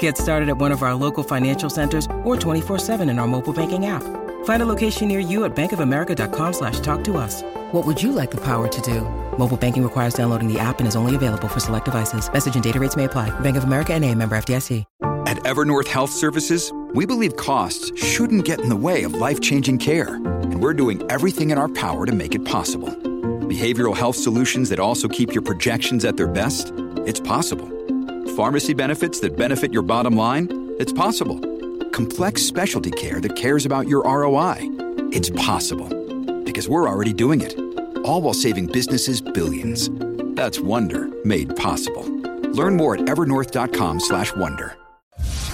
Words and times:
Get 0.00 0.18
started 0.18 0.48
at 0.48 0.58
one 0.58 0.72
of 0.72 0.82
our 0.82 0.94
local 0.94 1.22
financial 1.22 1.70
centers 1.70 2.06
or 2.24 2.34
24-7 2.36 3.08
in 3.08 3.20
our 3.20 3.28
mobile 3.28 3.52
banking 3.52 3.86
app. 3.86 4.02
Find 4.44 4.62
a 4.62 4.66
location 4.66 5.06
near 5.06 5.20
you 5.20 5.44
at 5.44 5.54
bankofamerica.com 5.54 6.52
slash 6.52 6.80
talk 6.80 7.04
to 7.04 7.16
us. 7.16 7.42
What 7.72 7.86
would 7.86 8.02
you 8.02 8.10
like 8.10 8.32
the 8.32 8.40
power 8.40 8.66
to 8.66 8.80
do? 8.80 9.02
Mobile 9.38 9.56
banking 9.56 9.84
requires 9.84 10.14
downloading 10.14 10.52
the 10.52 10.58
app 10.58 10.78
and 10.80 10.88
is 10.88 10.96
only 10.96 11.14
available 11.14 11.46
for 11.46 11.60
select 11.60 11.84
devices. 11.84 12.32
Message 12.32 12.56
and 12.56 12.64
data 12.64 12.80
rates 12.80 12.96
may 12.96 13.04
apply. 13.04 13.30
Bank 13.40 13.56
of 13.56 13.62
America 13.62 13.94
and 13.94 14.04
a 14.04 14.12
member 14.12 14.36
FDIC. 14.36 14.84
At 15.26 15.38
Evernorth 15.38 15.88
Health 15.88 16.12
Services, 16.12 16.72
we 16.94 17.04
believe 17.04 17.36
costs 17.36 17.90
shouldn't 18.00 18.44
get 18.44 18.60
in 18.60 18.68
the 18.68 18.76
way 18.76 19.02
of 19.02 19.14
life-changing 19.14 19.78
care. 19.78 20.14
And 20.14 20.62
we're 20.62 20.72
doing 20.72 21.02
everything 21.10 21.50
in 21.50 21.58
our 21.58 21.68
power 21.68 22.06
to 22.06 22.12
make 22.12 22.36
it 22.36 22.44
possible. 22.44 22.90
Behavioral 22.90 23.96
health 23.96 24.14
solutions 24.14 24.68
that 24.70 24.78
also 24.78 25.08
keep 25.08 25.34
your 25.34 25.42
projections 25.42 26.04
at 26.04 26.16
their 26.16 26.28
best? 26.28 26.72
It's 27.06 27.18
possible. 27.18 27.68
Pharmacy 28.36 28.74
benefits 28.74 29.18
that 29.20 29.34
benefit 29.34 29.72
your 29.72 29.80
bottom 29.80 30.14
line? 30.14 30.74
It's 30.78 30.92
possible. 30.92 31.40
Complex 31.92 32.42
specialty 32.42 32.90
care 32.90 33.18
that 33.18 33.34
cares 33.34 33.64
about 33.64 33.88
your 33.88 34.04
ROI? 34.04 34.56
It's 35.10 35.30
possible. 35.30 35.88
Because 36.44 36.68
we're 36.68 36.86
already 36.86 37.14
doing 37.14 37.40
it. 37.40 37.58
All 38.04 38.20
while 38.20 38.34
saving 38.34 38.66
businesses 38.66 39.22
billions. 39.22 39.88
That's 40.36 40.60
Wonder 40.60 41.08
made 41.24 41.56
possible. 41.56 42.04
Learn 42.52 42.76
more 42.76 42.96
at 42.96 43.06
evernorth.com 43.06 44.00
slash 44.00 44.36
wonder. 44.36 44.76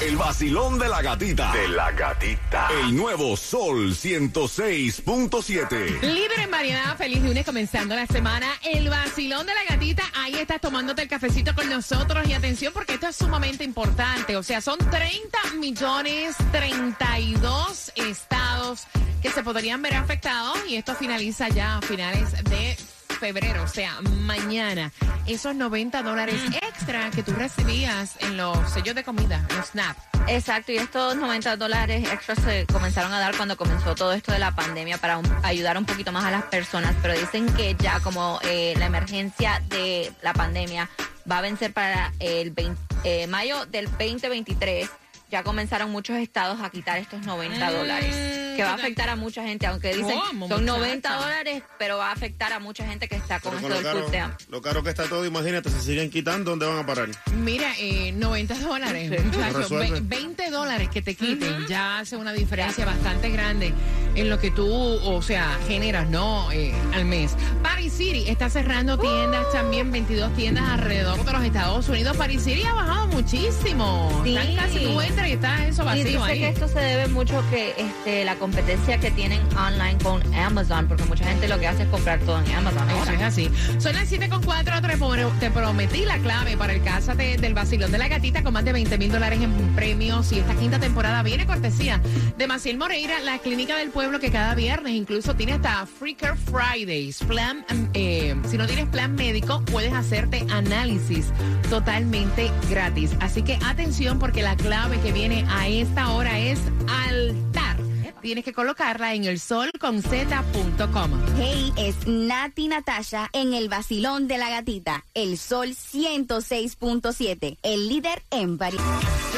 El 0.02 0.16
vacilón 0.16 0.80
de 0.80 0.88
la 0.88 1.00
gatita. 1.00 1.52
De 1.52 1.68
la 1.68 1.92
gatita. 1.92 2.68
El 2.80 2.96
nuevo 2.96 3.36
Sol 3.36 3.94
106.7. 3.94 6.00
Líder 6.00 6.40
en 6.40 6.50
variedad, 6.50 6.96
feliz 6.96 7.22
lunes 7.22 7.46
comenzando 7.46 7.94
la 7.94 8.08
semana. 8.08 8.48
El 8.64 8.90
vacilón 8.90 9.46
de 9.46 9.54
la 9.54 9.62
gatita. 9.68 10.02
Ahí 10.14 10.34
estás 10.34 10.60
tomándote 10.60 11.02
el 11.02 11.08
cafecito 11.08 11.54
con 11.54 11.70
nosotros. 11.70 12.28
Y 12.28 12.32
atención, 12.32 12.72
porque 12.72 12.94
esto 12.94 13.06
es 13.06 13.14
sumamente 13.14 13.62
importante. 13.62 14.36
O 14.36 14.42
sea, 14.42 14.60
son 14.60 14.78
30 14.78 15.38
millones, 15.58 16.34
32 16.50 17.92
estados 17.94 18.88
que 19.22 19.30
se 19.30 19.44
podrían 19.44 19.82
ver 19.82 19.94
afectados. 19.94 20.58
Y 20.68 20.74
esto 20.74 20.96
finaliza 20.96 21.48
ya 21.48 21.76
a 21.76 21.80
finales 21.80 22.32
de 22.44 22.76
febrero, 23.22 23.62
o 23.62 23.68
sea, 23.68 24.00
mañana, 24.22 24.90
esos 25.28 25.54
90 25.54 26.02
dólares 26.02 26.40
extra 26.60 27.08
que 27.12 27.22
tú 27.22 27.30
recibías 27.32 28.16
en 28.18 28.36
los 28.36 28.58
sellos 28.72 28.96
de 28.96 29.04
comida, 29.04 29.46
los 29.56 29.68
SNAP. 29.68 29.96
Exacto, 30.26 30.72
y 30.72 30.78
estos 30.78 31.14
90 31.14 31.56
dólares 31.56 32.04
extra 32.12 32.34
se 32.34 32.66
comenzaron 32.66 33.12
a 33.12 33.20
dar 33.20 33.36
cuando 33.36 33.56
comenzó 33.56 33.94
todo 33.94 34.12
esto 34.12 34.32
de 34.32 34.40
la 34.40 34.56
pandemia 34.56 34.98
para 34.98 35.20
ayudar 35.44 35.78
un 35.78 35.84
poquito 35.84 36.10
más 36.10 36.24
a 36.24 36.32
las 36.32 36.42
personas, 36.46 36.96
pero 37.00 37.14
dicen 37.14 37.46
que 37.54 37.76
ya 37.78 38.00
como 38.00 38.40
eh, 38.42 38.74
la 38.76 38.86
emergencia 38.86 39.62
de 39.68 40.10
la 40.20 40.32
pandemia 40.32 40.90
va 41.30 41.38
a 41.38 41.42
vencer 41.42 41.72
para 41.72 42.12
el 42.18 42.50
20 42.50 42.76
eh, 43.04 43.28
mayo 43.28 43.66
del 43.66 43.86
2023, 43.86 44.90
ya 45.32 45.42
comenzaron 45.42 45.90
muchos 45.90 46.18
estados 46.18 46.60
a 46.60 46.68
quitar 46.68 46.98
estos 46.98 47.22
90 47.24 47.70
dólares, 47.72 48.14
que 48.54 48.62
va 48.62 48.72
a 48.72 48.74
afectar 48.74 49.08
a 49.08 49.16
mucha 49.16 49.42
gente, 49.42 49.66
aunque 49.66 49.94
dicen 49.94 50.18
¿Cómo, 50.28 50.46
son 50.46 50.66
90 50.66 51.08
muchacha? 51.08 51.24
dólares, 51.24 51.62
pero 51.78 51.96
va 51.96 52.10
a 52.10 52.12
afectar 52.12 52.52
a 52.52 52.58
mucha 52.58 52.86
gente 52.86 53.08
que 53.08 53.16
está 53.16 53.40
con 53.40 53.54
Pero 53.56 53.74
esto 53.74 53.74
con 53.74 53.84
del 53.84 53.94
lo, 53.94 54.04
food 54.04 54.12
caro, 54.12 54.26
stamp. 54.36 54.50
lo 54.50 54.60
caro 54.60 54.82
que 54.82 54.90
está 54.90 55.04
todo, 55.08 55.24
imagínate, 55.24 55.70
si 55.70 55.80
siguen 55.80 56.10
quitando, 56.10 56.50
¿dónde 56.50 56.66
van 56.66 56.78
a 56.80 56.86
parar? 56.86 57.08
Mira, 57.34 57.72
eh, 57.78 58.12
90 58.12 58.58
dólares, 58.58 59.10
Sí. 59.16 59.24
muchachos, 59.24 59.54
Resuelve. 59.54 60.00
ve- 60.00 60.06
20 60.06 60.50
dólares 60.50 60.90
que 60.90 61.00
te 61.00 61.14
quiten 61.14 61.66
ya 61.66 62.00
hace 62.00 62.16
una 62.18 62.34
diferencia 62.34 62.84
bastante 62.84 63.30
grande 63.30 63.72
en 64.14 64.28
lo 64.30 64.38
que 64.38 64.50
tú, 64.50 64.66
o 64.70 65.22
sea, 65.22 65.58
generas, 65.68 66.08
¿no? 66.08 66.50
Eh, 66.52 66.74
al 66.94 67.04
mes. 67.04 67.34
Paris 67.62 67.92
City 67.92 68.24
está 68.28 68.48
cerrando 68.50 68.98
tiendas 68.98 69.50
también, 69.52 69.90
22 69.90 70.32
tiendas 70.34 70.68
alrededor 70.68 71.24
de 71.24 71.32
los 71.32 71.44
Estados 71.44 71.88
Unidos. 71.88 72.16
Paris 72.16 72.42
City 72.42 72.62
ha 72.64 72.74
bajado 72.74 73.06
muchísimo. 73.08 74.20
Sí. 74.24 74.36
Están 74.36 74.56
casi 74.56 74.78
tú 74.84 75.00
entras 75.00 75.28
y 75.28 75.32
está 75.32 75.66
eso 75.66 75.82
Y 75.82 75.86
vacío 75.86 76.04
dice 76.04 76.18
ahí. 76.22 76.38
que 76.40 76.48
esto 76.48 76.68
se 76.68 76.78
debe 76.80 77.08
mucho 77.08 77.42
que 77.50 77.74
este, 77.76 78.24
la 78.24 78.36
competencia 78.36 78.98
que 78.98 79.10
tienen 79.10 79.40
online 79.56 79.98
con 80.02 80.22
Amazon, 80.34 80.86
porque 80.88 81.04
mucha 81.04 81.24
gente 81.24 81.48
lo 81.48 81.58
que 81.58 81.66
hace 81.68 81.82
es 81.84 81.88
comprar 81.88 82.20
todo 82.20 82.40
en 82.42 82.52
Amazon 82.52 82.88
Eso 82.90 82.98
ahora. 82.98 83.14
es 83.14 83.22
así. 83.22 83.50
Son 83.78 83.94
las 83.94 84.08
7 84.08 84.28
con 84.28 84.42
4, 84.42 84.80
te, 84.82 84.96
pro- 84.96 85.32
te 85.40 85.50
prometí 85.50 86.04
la 86.04 86.18
clave 86.18 86.56
para 86.56 86.72
el 86.74 86.82
Cásate 86.82 87.36
del 87.38 87.54
Vacilón 87.54 87.90
de 87.92 87.98
la 87.98 88.08
Gatita 88.08 88.42
con 88.42 88.52
más 88.52 88.64
de 88.64 88.72
20 88.72 88.98
mil 88.98 89.10
dólares 89.10 89.40
en 89.42 89.52
premios 89.74 90.30
y 90.32 90.38
esta 90.40 90.54
quinta 90.54 90.78
temporada 90.78 91.22
viene 91.22 91.46
cortesía 91.46 92.00
de 92.36 92.46
Maciel 92.46 92.78
Moreira, 92.78 93.20
la 93.20 93.38
clínica 93.38 93.76
del 93.76 93.90
pueblo 93.90 94.01
que 94.10 94.30
cada 94.30 94.54
viernes 94.54 94.94
incluso 94.94 95.34
tiene 95.34 95.52
hasta 95.52 95.86
Freaker 95.86 96.36
Fridays. 96.36 97.22
Plan, 97.24 97.64
eh, 97.94 98.34
si 98.48 98.58
no 98.58 98.66
tienes 98.66 98.86
plan 98.88 99.14
médico, 99.14 99.62
puedes 99.66 99.92
hacerte 99.92 100.44
análisis 100.50 101.26
totalmente 101.70 102.50
gratis. 102.68 103.12
Así 103.20 103.42
que 103.42 103.58
atención 103.64 104.18
porque 104.18 104.42
la 104.42 104.56
clave 104.56 104.98
que 105.00 105.12
viene 105.12 105.46
a 105.48 105.68
esta 105.68 106.10
hora 106.10 106.38
es 106.38 106.58
altar. 106.88 107.76
Tienes 108.20 108.44
que 108.44 108.52
colocarla 108.52 109.14
en 109.14 109.24
el 109.24 109.38
solconz.com. 109.38 111.10
Hey, 111.38 111.72
es 111.76 112.06
Nati 112.06 112.68
Natasha 112.68 113.30
en 113.32 113.54
el 113.54 113.68
vacilón 113.68 114.28
de 114.28 114.38
la 114.38 114.50
gatita. 114.50 115.04
El 115.14 115.38
sol 115.38 115.70
106.7. 115.70 117.58
El 117.62 117.88
líder 117.88 118.22
en 118.30 118.58
variedad. 118.58 119.31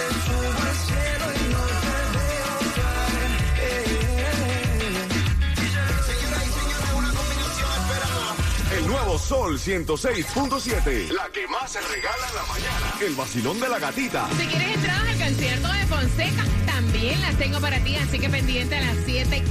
Sol 9.19 9.59
106.7. 9.59 11.11
La 11.11 11.29
que 11.31 11.47
más 11.49 11.73
se 11.73 11.81
regala 11.81 12.29
en 12.29 12.35
la 12.35 12.43
mañana. 12.47 12.95
El 13.01 13.15
vacilón 13.15 13.61
de 13.61 13.69
la 13.69 13.79
gatita. 13.79 14.29
Si 14.39 14.47
quieres 14.47 14.75
entradas 14.75 15.09
al 15.09 15.19
concierto 15.19 15.69
de 15.73 15.87
Fonseca, 15.87 16.45
también 16.67 17.21
las 17.21 17.37
tengo 17.37 17.61
para 17.61 17.79
ti, 17.85 17.97
así 17.97 18.19
que 18.19 18.29
pendiente 18.29 18.77
a 18.77 18.81
las 18.81 18.97
7 19.05 19.45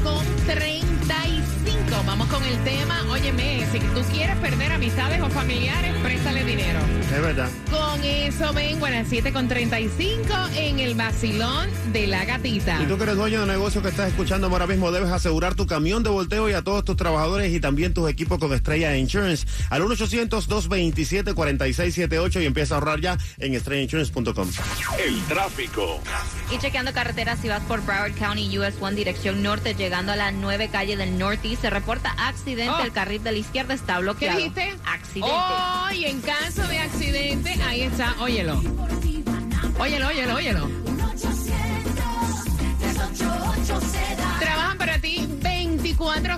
el 2.54 2.64
tema. 2.64 3.04
Óyeme, 3.10 3.66
si 3.72 3.80
tú 3.80 4.02
quieres 4.12 4.36
perder 4.38 4.72
amistades 4.72 5.20
o 5.22 5.30
familiares, 5.30 5.94
préstale 6.04 6.44
dinero. 6.44 6.80
Es 7.02 7.22
verdad. 7.22 7.50
Con 7.70 8.04
eso 8.04 8.52
vengo 8.54 8.86
a 8.86 8.92
las 8.92 9.08
7 9.08 9.34
con 9.34 9.48
35 9.48 10.34
en 10.56 10.80
el 10.80 10.94
vacilón 10.96 11.70
de 11.92 12.08
la 12.08 12.26
gatita. 12.26 12.80
Si 12.80 12.86
tú 12.86 12.98
que 12.98 13.04
eres 13.04 13.16
dueño 13.16 13.42
de 13.42 13.48
negocio 13.48 13.82
que 13.82 13.90
estás 13.90 14.08
escuchando 14.10 14.48
ahora 14.48 14.68
mismo, 14.68 14.92
debes 14.92 15.12
asegurar 15.12 15.56
tu 15.56 15.66
camión 15.66 16.04
de 16.04 16.10
volteo 16.10 16.50
y 16.50 16.54
a 16.54 16.62
todos 16.62 16.86
tus 16.86 16.96
trabajadores 16.96 17.52
y 17.54 17.60
también 17.60 17.94
tus 17.94 18.10
equipos 18.10 18.40
con 18.40 18.54
Estrella 18.54 18.96
Insurance 18.96 19.46
al 19.70 19.82
1-800-227-4678 19.84 22.42
y 22.42 22.46
empieza 22.46 22.76
a 22.76 22.78
ahorrar 22.78 23.02
ya 23.02 23.18
en 23.40 23.56
estrellainsurance.com. 23.56 24.48
El 25.04 25.20
tráfico. 25.24 26.00
Y 26.52 26.60
chequeando 26.60 26.94
carreteras, 26.94 27.40
si 27.40 27.48
vas 27.48 27.64
por 27.64 27.84
Broward 27.84 28.14
County, 28.14 28.60
US 28.60 28.76
1, 28.80 28.92
dirección 28.92 29.42
norte, 29.42 29.74
llegando 29.74 30.12
a 30.12 30.16
la 30.16 30.32
9 30.32 30.70
calle 30.72 30.96
del 30.98 31.18
Northeast, 31.18 31.62
se 31.62 31.72
reporta 31.72 32.14
accidente. 32.18 32.43
Oh. 32.46 32.84
El 32.84 32.92
carril 32.92 33.24
de 33.24 33.32
la 33.32 33.38
izquierda 33.38 33.74
está 33.74 33.96
¿Qué 33.96 34.02
bloqueado. 34.02 34.38
dijiste? 34.38 34.76
Accidente. 34.86 35.32
Oh, 35.32 35.92
y 35.94 36.06
en 36.06 36.22
caso 36.22 36.68
de 36.68 36.80
accidente, 36.80 37.54
ahí 37.66 37.82
está, 37.82 38.16
óyelo. 38.20 38.62
Óyelo, 39.80 40.08
óyelo, 40.08 40.36
óyelo. 40.36 40.83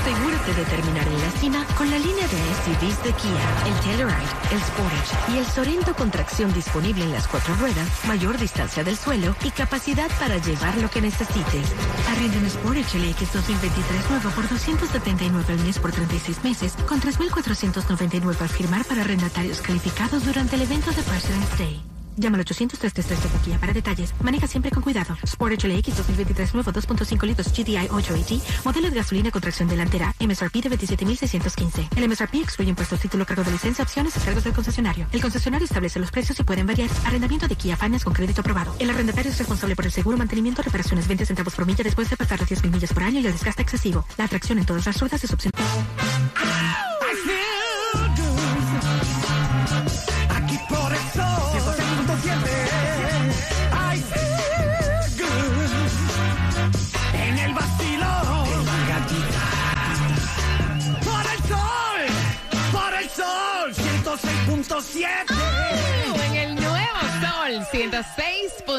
Asegúrate 0.00 0.54
de 0.54 0.64
terminar 0.64 1.06
en 1.06 1.20
la 1.20 1.30
cima 1.40 1.66
con 1.76 1.90
la 1.90 1.98
línea 1.98 2.26
de 2.26 2.38
SUVs 2.64 3.02
de 3.04 3.12
Kia, 3.12 3.46
el 3.66 3.74
Telluride, 3.80 4.28
el 4.52 4.60
Sportage 4.60 5.32
y 5.32 5.38
el 5.38 5.46
Sorento 5.46 5.94
con 5.94 6.10
tracción 6.10 6.52
disponible 6.52 7.04
en 7.04 7.12
las 7.12 7.28
cuatro 7.28 7.54
ruedas, 7.56 7.88
mayor 8.06 8.38
distancia 8.38 8.84
del 8.84 8.96
suelo 8.96 9.36
y 9.44 9.50
capacidad 9.50 10.10
para 10.18 10.38
llevar 10.38 10.76
lo 10.78 10.90
que 10.90 11.00
necesites. 11.00 11.68
Arrienda 12.10 12.38
un 12.38 12.50
Sportage 12.50 12.98
LX 12.98 13.32
2023 13.32 14.10
nuevo 14.10 14.30
por 14.30 14.48
279 14.48 15.52
al 15.52 15.60
mes 15.60 15.78
por 15.78 15.92
36 15.92 16.44
meses, 16.44 16.74
con 16.88 17.00
3.499 17.00 18.40
al 18.40 18.48
firmar 18.48 18.84
para 18.84 19.02
arrendatarios 19.02 19.60
calificados 19.60 20.24
durante 20.24 20.56
el 20.56 20.62
evento 20.62 20.90
de 20.90 21.02
President's 21.02 21.58
Day. 21.58 21.97
Llama 22.18 22.36
al 22.36 22.40
800 22.40 22.78
333 22.80 23.32
de 23.32 23.38
Kia 23.44 23.58
para 23.58 23.72
detalles. 23.72 24.12
Maneja 24.22 24.46
siempre 24.46 24.70
con 24.72 24.82
cuidado. 24.82 25.16
Sport 25.22 25.62
HLX 25.62 25.96
2023 25.96 26.54
nuevo 26.54 26.72
2.5 26.72 27.26
litros 27.26 27.48
GTI 27.52 27.88
8AT. 27.88 28.42
Modelo 28.64 28.90
de 28.90 28.96
gasolina 28.96 29.30
con 29.30 29.40
tracción 29.40 29.68
delantera. 29.68 30.14
MSRP 30.18 30.54
de 30.54 30.70
27.615. 30.70 31.88
El 31.96 32.08
MSRP 32.08 32.34
excluye 32.36 32.70
impuestos, 32.70 33.00
título, 33.00 33.24
cargo 33.24 33.44
de 33.44 33.52
licencia, 33.52 33.84
opciones 33.84 34.16
y 34.16 34.20
cargos 34.20 34.42
del 34.42 34.52
concesionario. 34.52 35.06
El 35.12 35.20
concesionario 35.20 35.64
establece 35.64 36.00
los 36.00 36.10
precios 36.10 36.38
y 36.40 36.42
pueden 36.42 36.66
variar. 36.66 36.90
Arrendamiento 37.04 37.46
de 37.46 37.54
Kia 37.54 37.76
Finance 37.76 38.04
con 38.04 38.14
crédito 38.14 38.40
aprobado. 38.40 38.74
El 38.80 38.90
arrendatario 38.90 39.30
es 39.30 39.38
responsable 39.38 39.76
por 39.76 39.84
el 39.84 39.92
seguro, 39.92 40.16
mantenimiento, 40.18 40.62
reparaciones, 40.62 41.06
20 41.06 41.24
centavos 41.24 41.54
por 41.54 41.66
milla 41.66 41.84
después 41.84 42.10
de 42.10 42.16
pasar 42.16 42.40
las 42.40 42.50
10.000 42.50 42.70
millas 42.70 42.92
por 42.92 43.04
año 43.04 43.20
y 43.20 43.26
el 43.26 43.32
desgaste 43.32 43.62
excesivo. 43.62 44.04
La 44.16 44.24
atracción 44.24 44.58
en 44.58 44.66
todas 44.66 44.84
las 44.86 44.98
ruedas 44.98 45.22
es 45.22 45.32
opcional. 45.32 45.62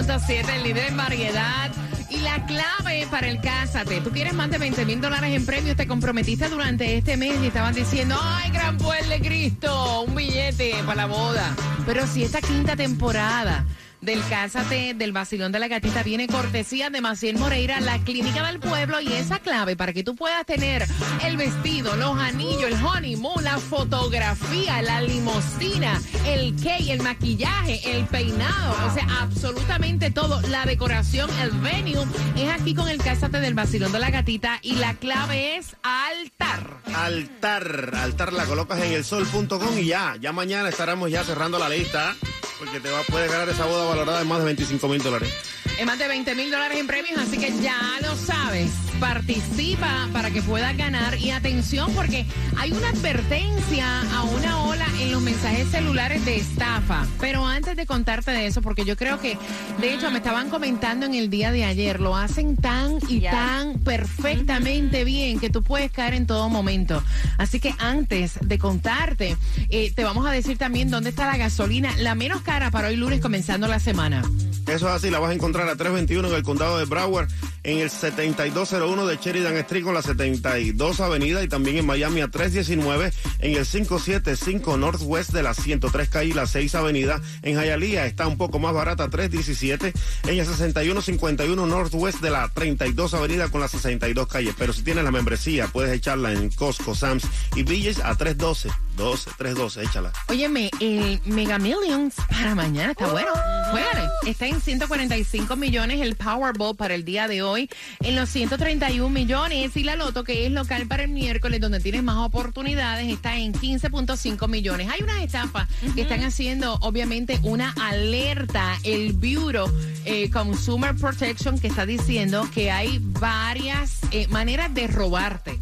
106.7, 0.09 0.55
el 0.55 0.63
líder 0.63 0.87
en 0.87 0.97
variedad. 0.97 1.71
Y 2.09 2.17
la 2.21 2.43
clave 2.47 3.07
para 3.11 3.27
el 3.27 3.39
Cásate. 3.39 4.01
Tú 4.01 4.09
quieres 4.09 4.33
más 4.33 4.49
de 4.49 4.57
20 4.57 4.83
mil 4.85 4.99
dólares 4.99 5.35
en 5.35 5.45
premios, 5.45 5.75
te 5.75 5.85
comprometiste 5.85 6.49
durante 6.49 6.97
este 6.97 7.17
mes 7.17 7.39
y 7.43 7.47
estaban 7.47 7.75
diciendo, 7.75 8.17
ay, 8.19 8.49
gran 8.49 8.77
pueblo 8.77 9.09
de 9.09 9.21
Cristo, 9.21 10.01
un 10.01 10.15
billete 10.15 10.73
para 10.85 10.95
la 10.95 11.05
boda. 11.05 11.55
Pero 11.85 12.07
si 12.07 12.23
esta 12.23 12.41
quinta 12.41 12.75
temporada 12.75 13.63
del 14.09 14.27
Cásate 14.27 14.95
del 14.95 15.11
Basilón 15.11 15.51
de 15.51 15.59
la 15.59 15.67
Gatita 15.67 16.01
viene 16.01 16.25
cortesía 16.25 16.89
de 16.89 16.99
Maciel 16.99 17.37
Moreira, 17.37 17.79
la 17.79 17.99
clínica 17.99 18.43
del 18.47 18.59
pueblo 18.59 18.99
y 18.99 19.13
esa 19.13 19.37
clave 19.37 19.75
para 19.75 19.93
que 19.93 20.03
tú 20.03 20.15
puedas 20.15 20.47
tener 20.47 20.83
el 21.23 21.37
vestido, 21.37 21.95
los 21.95 22.17
anillos, 22.17 22.63
el 22.63 22.83
honeymoon, 22.83 23.43
la 23.43 23.59
fotografía, 23.59 24.81
la 24.81 25.01
limosina, 25.01 26.01
el 26.25 26.55
cake, 26.55 26.89
el 26.89 27.03
maquillaje, 27.03 27.97
el 27.97 28.05
peinado, 28.07 28.75
o 28.87 28.93
sea, 28.95 29.05
absolutamente 29.21 30.09
todo, 30.09 30.41
la 30.47 30.65
decoración, 30.65 31.29
el 31.41 31.51
venue, 31.51 32.03
es 32.35 32.49
aquí 32.49 32.73
con 32.73 32.89
el 32.89 32.97
Cásate 32.97 33.39
del 33.39 33.53
Basilón 33.53 33.91
de 33.91 33.99
la 33.99 34.09
Gatita 34.09 34.57
y 34.63 34.77
la 34.77 34.95
clave 34.95 35.57
es 35.57 35.75
altar. 35.83 36.79
Altar, 36.95 37.91
altar 37.93 38.33
la 38.33 38.45
colocas 38.45 38.81
en 38.81 38.91
el 38.91 39.05
sol.com 39.05 39.77
y 39.77 39.85
ya, 39.85 40.15
ya 40.19 40.31
mañana 40.31 40.69
estaremos 40.69 41.11
ya 41.11 41.23
cerrando 41.23 41.59
la 41.59 41.69
lista 41.69 42.15
porque 42.59 42.79
te 42.81 42.89
va, 42.91 43.01
puedes 43.03 43.31
ganar 43.31 43.47
esa 43.47 43.65
boda 43.65 43.85
valorada 43.85 44.21
en 44.21 44.27
más 44.27 44.39
de 44.39 44.45
25 44.45 44.87
mil 44.89 45.01
dólares. 45.01 45.33
Es 45.79 45.85
más 45.85 45.97
de 45.97 46.09
20 46.09 46.35
mil 46.35 46.51
dólares 46.51 46.77
en 46.77 46.87
premios, 46.87 47.17
así 47.17 47.37
que 47.37 47.53
ya 47.61 47.79
lo 48.01 48.13
sabes. 48.17 48.69
Participa 48.99 50.09
para 50.11 50.29
que 50.29 50.41
puedas 50.41 50.75
ganar. 50.75 51.17
Y 51.17 51.31
atención, 51.31 51.93
porque 51.95 52.25
hay 52.57 52.73
una 52.73 52.89
advertencia 52.89 54.01
a 54.13 54.23
una 54.23 54.61
ola 54.63 54.85
en 54.99 55.09
los 55.13 55.21
mensajes 55.21 55.69
celulares 55.69 56.25
de 56.25 56.35
estafa. 56.35 57.07
Pero 57.21 57.45
antes 57.45 57.77
de 57.77 57.85
contarte 57.85 58.31
de 58.31 58.47
eso, 58.47 58.61
porque 58.61 58.83
yo 58.83 58.97
creo 58.97 59.21
que, 59.21 59.37
de 59.79 59.93
hecho, 59.93 60.11
me 60.11 60.17
estaban 60.17 60.49
comentando 60.49 61.05
en 61.05 61.13
el 61.13 61.29
día 61.29 61.53
de 61.53 61.63
ayer, 61.63 62.01
lo 62.01 62.17
hacen 62.17 62.57
tan 62.57 62.97
y 63.07 63.21
tan 63.21 63.79
perfectamente 63.79 65.05
bien 65.05 65.39
que 65.39 65.49
tú 65.49 65.63
puedes 65.63 65.93
caer 65.93 66.13
en 66.13 66.27
todo 66.27 66.49
momento. 66.49 67.01
Así 67.37 67.61
que 67.61 67.73
antes 67.79 68.33
de 68.41 68.59
contarte, 68.59 69.37
eh, 69.69 69.93
te 69.95 70.03
vamos 70.03 70.27
a 70.27 70.31
decir 70.31 70.57
también 70.57 70.91
dónde 70.91 71.11
está 71.11 71.25
la 71.25 71.37
gasolina, 71.37 71.95
la 71.99 72.15
menos 72.15 72.41
cara 72.41 72.69
para 72.69 72.89
hoy 72.89 72.97
lunes 72.97 73.21
comenzando 73.21 73.65
la 73.69 73.79
semana. 73.79 74.23
Eso 74.67 74.87
es 74.87 74.93
así, 74.93 75.09
la 75.09 75.19
vas 75.19 75.31
a 75.31 75.33
encontrar 75.33 75.68
a 75.69 75.75
321 75.75 76.27
en 76.27 76.33
el 76.33 76.43
condado 76.43 76.77
de 76.77 76.85
Broward, 76.85 77.29
en 77.63 77.79
el 77.79 77.89
7201 77.89 79.05
de 79.05 79.17
Sheridan 79.17 79.57
Street 79.57 79.83
con 79.83 79.93
la 79.93 80.01
72 80.01 80.99
Avenida 80.99 81.43
y 81.43 81.47
también 81.47 81.77
en 81.77 81.85
Miami 81.85 82.21
a 82.21 82.27
319 82.27 83.11
en 83.39 83.55
el 83.55 83.65
575 83.65 84.77
Northwest 84.77 85.31
de 85.31 85.43
la 85.43 85.53
103 85.53 86.09
calle 86.09 86.29
y 86.29 86.33
la 86.33 86.47
6 86.47 86.75
Avenida. 86.75 87.21
En 87.41 87.59
Hialeah 87.59 88.05
está 88.05 88.27
un 88.27 88.37
poco 88.37 88.59
más 88.59 88.73
barata, 88.73 89.09
317 89.09 89.93
en 90.23 90.39
el 90.39 90.45
6151 90.45 91.65
Northwest 91.65 92.21
de 92.21 92.29
la 92.29 92.49
32 92.49 93.13
Avenida 93.13 93.49
con 93.49 93.61
la 93.61 93.67
62 93.67 94.27
calle. 94.27 94.53
Pero 94.57 94.73
si 94.73 94.83
tienes 94.83 95.03
la 95.03 95.11
membresía, 95.11 95.67
puedes 95.67 95.91
echarla 95.93 96.31
en 96.33 96.49
Costco, 96.49 96.95
Sam's 96.95 97.23
y 97.55 97.63
Villas 97.63 97.99
a 98.03 98.15
312. 98.15 98.69
12, 98.99 99.31
312, 99.37 99.83
échala. 99.83 100.11
Óyeme, 100.27 100.69
el 100.81 101.21
Mega 101.25 101.57
Millions 101.57 102.15
para 102.29 102.53
mañana 102.53 102.91
está 102.91 103.07
bueno. 103.07 103.31
Juégale. 103.71 104.09
Está 104.25 104.47
en 104.47 104.59
145 104.59 105.55
millones 105.55 106.01
el 106.01 106.15
Powerball 106.15 106.75
para 106.75 106.95
el 106.95 107.05
día 107.05 107.29
de 107.29 107.41
hoy, 107.41 107.48
en 107.57 108.15
los 108.15 108.29
131 108.29 109.09
millones. 109.09 109.75
Y 109.75 109.83
la 109.83 109.95
Loto, 109.95 110.23
que 110.23 110.45
es 110.45 110.51
local 110.51 110.87
para 110.87 111.03
el 111.03 111.09
miércoles, 111.09 111.59
donde 111.61 111.79
tienes 111.79 112.03
más 112.03 112.17
oportunidades, 112.17 113.07
está 113.11 113.37
en 113.37 113.53
15.5 113.53 114.47
millones. 114.47 114.87
Hay 114.89 115.01
unas 115.01 115.21
estafas 115.23 115.67
que 115.95 116.01
están 116.01 116.23
haciendo, 116.23 116.75
obviamente, 116.81 117.39
una 117.43 117.71
alerta. 117.71 118.77
El 118.83 119.13
Bureau 119.13 119.71
eh, 120.05 120.29
Consumer 120.29 120.95
Protection 120.95 121.59
que 121.59 121.67
está 121.67 121.85
diciendo 121.85 122.47
que 122.53 122.71
hay 122.71 122.99
varias 123.01 123.99
eh, 124.11 124.27
maneras 124.27 124.73
de 124.73 124.87
robarte. 124.87 125.59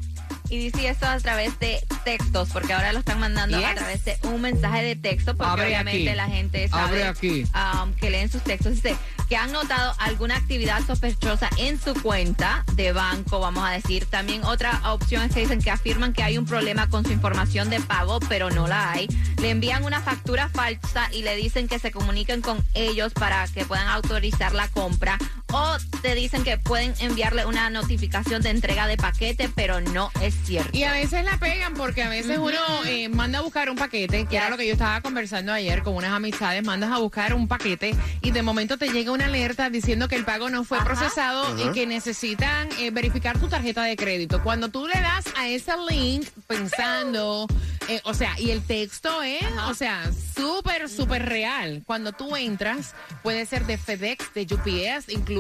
Y 0.50 0.58
dice 0.60 0.88
esto 0.88 1.06
a 1.06 1.18
través 1.20 1.58
de 1.60 1.80
textos, 2.06 2.50
porque 2.54 2.72
ahora 2.74 2.94
lo 2.94 3.00
están 3.00 3.20
mandando 3.20 3.58
a 3.58 3.76
través 3.76 4.06
de 4.06 4.18
un 4.24 4.42
mensaje 4.42 4.84
de 4.84 4.96
texto, 4.96 5.36
porque 5.36 5.52
Abre 5.52 5.66
obviamente 5.68 6.10
aquí. 6.10 6.16
la 6.16 6.28
gente 6.28 6.68
sabe 6.70 7.04
aquí. 7.04 7.44
um, 7.84 7.94
que 7.94 8.10
leen 8.10 8.32
sus 8.32 8.42
textos. 8.44 8.76
Dice 8.76 8.96
que 9.28 9.36
han 9.36 9.52
notado 9.52 9.94
alguna 10.00 10.38
actividad 10.38 10.82
sospechosa 10.88 11.50
en 11.58 11.82
su 11.82 11.94
cuenta 12.02 12.64
de 12.74 12.94
banco, 12.94 13.40
vamos 13.42 13.68
a 13.68 13.72
decir. 13.72 14.06
También 14.06 14.46
otra 14.46 14.80
opción 14.94 15.24
es 15.24 15.34
que 15.34 15.42
dicen 15.42 15.62
que 15.62 15.70
afirman 15.70 16.14
que 16.14 16.24
hay 16.24 16.38
un 16.38 16.46
problema 16.46 16.88
con 16.88 17.04
su 17.04 17.12
información 17.12 17.70
de 17.70 17.82
pago, 17.82 18.20
pero 18.30 18.50
no 18.50 18.68
la 18.68 18.92
hay. 18.94 19.08
Le 19.42 19.50
envían 19.50 19.84
una 19.84 20.02
factura 20.02 20.48
falsa 20.48 21.10
y 21.12 21.24
le 21.24 21.36
dicen 21.36 21.68
que 21.68 21.78
se 21.78 21.92
comuniquen 21.92 22.42
con 22.42 22.64
ellos 22.74 23.12
para 23.14 23.46
que 23.50 23.66
puedan 23.66 23.88
autorizar 23.90 24.54
la 24.54 24.70
compra. 24.70 25.18
O 25.54 25.78
te 26.02 26.14
dicen 26.14 26.44
que 26.44 26.58
pueden 26.58 26.94
enviarle 27.00 27.46
una 27.46 27.70
notificación 27.70 28.42
de 28.42 28.50
entrega 28.50 28.86
de 28.86 28.98
paquete, 28.98 29.50
pero 29.56 29.80
no 29.80 30.12
es 30.22 30.36
cierto. 30.44 30.78
Y 30.78 30.84
a 30.84 30.92
veces 30.92 31.24
la 31.24 31.38
pegan 31.38 31.74
porque 31.74 32.04
a 32.04 32.10
veces 32.10 32.38
uno 32.38 32.60
eh, 32.86 33.08
manda 33.08 33.40
a 33.40 33.42
buscar 33.42 33.70
un 33.70 33.78
paquete, 33.78 34.26
que 34.26 34.36
era 34.36 34.50
lo 34.50 34.58
que 34.58 34.68
yo 34.68 34.74
estaba 34.74 35.00
conversando 35.02 35.54
ayer 35.54 35.84
con 35.84 35.96
unas 35.96 36.12
amistades, 36.12 36.64
mandas 36.66 36.92
a 36.92 36.98
buscar 36.98 37.34
un 37.34 37.48
paquete 37.48 37.96
y 38.22 38.32
de 38.32 38.42
momento 38.42 38.78
te 38.78 38.90
llega 38.90 39.12
una 39.12 39.26
alerta 39.26 39.70
diciendo 39.70 40.10
que 40.10 40.16
el 40.16 40.26
pago 40.26 40.50
no 40.50 40.66
fue 40.66 40.84
procesado 40.84 41.44
Ajá. 41.44 41.62
y 41.62 41.72
que 41.72 41.88
necesitan 41.88 42.68
eh, 42.80 42.92
verificar 42.92 43.40
tu 43.40 43.48
tarjeta 43.48 43.84
de 43.84 43.96
crédito. 43.96 44.44
Cuando 44.44 44.68
tú 44.68 44.86
le 44.86 45.00
das 45.00 45.26
a 45.38 45.48
ese 45.48 45.72
link 45.90 46.28
pensando, 46.46 47.48
eh, 47.88 48.02
o 48.04 48.14
sea, 48.14 48.38
y 48.38 48.52
el 48.52 48.62
texto 48.62 49.22
es, 49.24 49.46
o 49.68 49.74
sea, 49.74 50.04
súper, 50.36 50.90
súper 50.90 51.26
real. 51.26 51.84
Cuando 51.86 52.12
tú 52.12 52.36
entras, 52.36 52.94
puede 53.24 53.46
ser 53.46 53.66
de 53.66 53.78
FedEx, 53.78 54.34
de 54.34 54.44
UPS, 54.44 55.10
incluso 55.10 55.37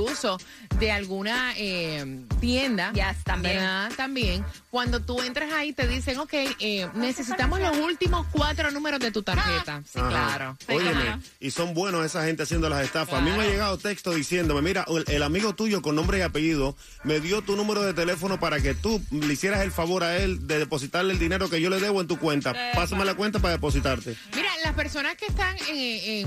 de 0.80 0.92
alguna 0.92 1.54
eh, 1.58 2.24
tienda. 2.40 2.92
Yes, 2.94 3.24
también. 3.24 3.56
¿verdad? 3.58 3.92
También. 3.96 4.46
Cuando 4.70 5.00
tú 5.02 5.22
entras 5.22 5.52
ahí, 5.54 5.74
te 5.74 5.88
dicen, 5.88 6.18
ok, 6.20 6.34
eh, 6.60 6.88
necesitamos 6.94 7.60
los 7.60 7.78
últimos 7.78 8.26
cuatro 8.32 8.70
números 8.72 9.00
de 9.00 9.12
tu 9.12 9.24
tarjeta. 9.24 9.82
Sí, 9.92 10.00
Ajá. 10.00 10.10
claro. 10.10 10.58
Sí, 10.60 10.74
Óyeme, 10.76 11.02
claro. 11.02 11.22
y 11.40 11.52
son 11.52 11.74
buenos 11.74 12.06
esa 12.06 12.24
gente 12.26 12.44
haciendo 12.44 12.70
las 12.70 12.84
estafas. 12.84 13.16
A 13.16 13.22
mí 13.22 13.32
me 13.32 13.44
ha 13.44 13.48
llegado 13.48 13.78
texto 13.78 14.14
diciéndome, 14.14 14.62
mira, 14.62 14.86
el, 14.88 15.06
el 15.08 15.24
amigo 15.24 15.56
tuyo 15.56 15.82
con 15.82 15.96
nombre 15.96 16.20
y 16.20 16.22
apellido 16.22 16.76
me 17.04 17.20
dio 17.20 17.42
tu 17.42 17.56
número 17.56 17.82
de 17.84 17.94
teléfono 17.94 18.40
para 18.40 18.60
que 18.62 18.74
tú 18.76 19.02
le 19.12 19.34
hicieras 19.34 19.62
el 19.62 19.72
favor 19.72 20.04
a 20.04 20.18
él 20.18 20.48
de 20.48 20.60
depositarle 20.60 21.14
el 21.14 21.20
dinero 21.20 21.50
que 21.50 21.62
yo 21.62 21.70
le 21.70 21.80
debo 21.80 22.02
en 22.02 22.08
tu 22.08 22.18
cuenta. 22.20 22.54
Pásame 22.76 23.06
la 23.06 23.16
cuenta 23.16 23.40
para 23.40 23.54
depositarte. 23.54 24.16
Mira, 24.36 24.50
las 24.64 24.74
personas 24.74 25.16
que 25.16 25.26
están 25.28 25.56
en, 25.70 25.78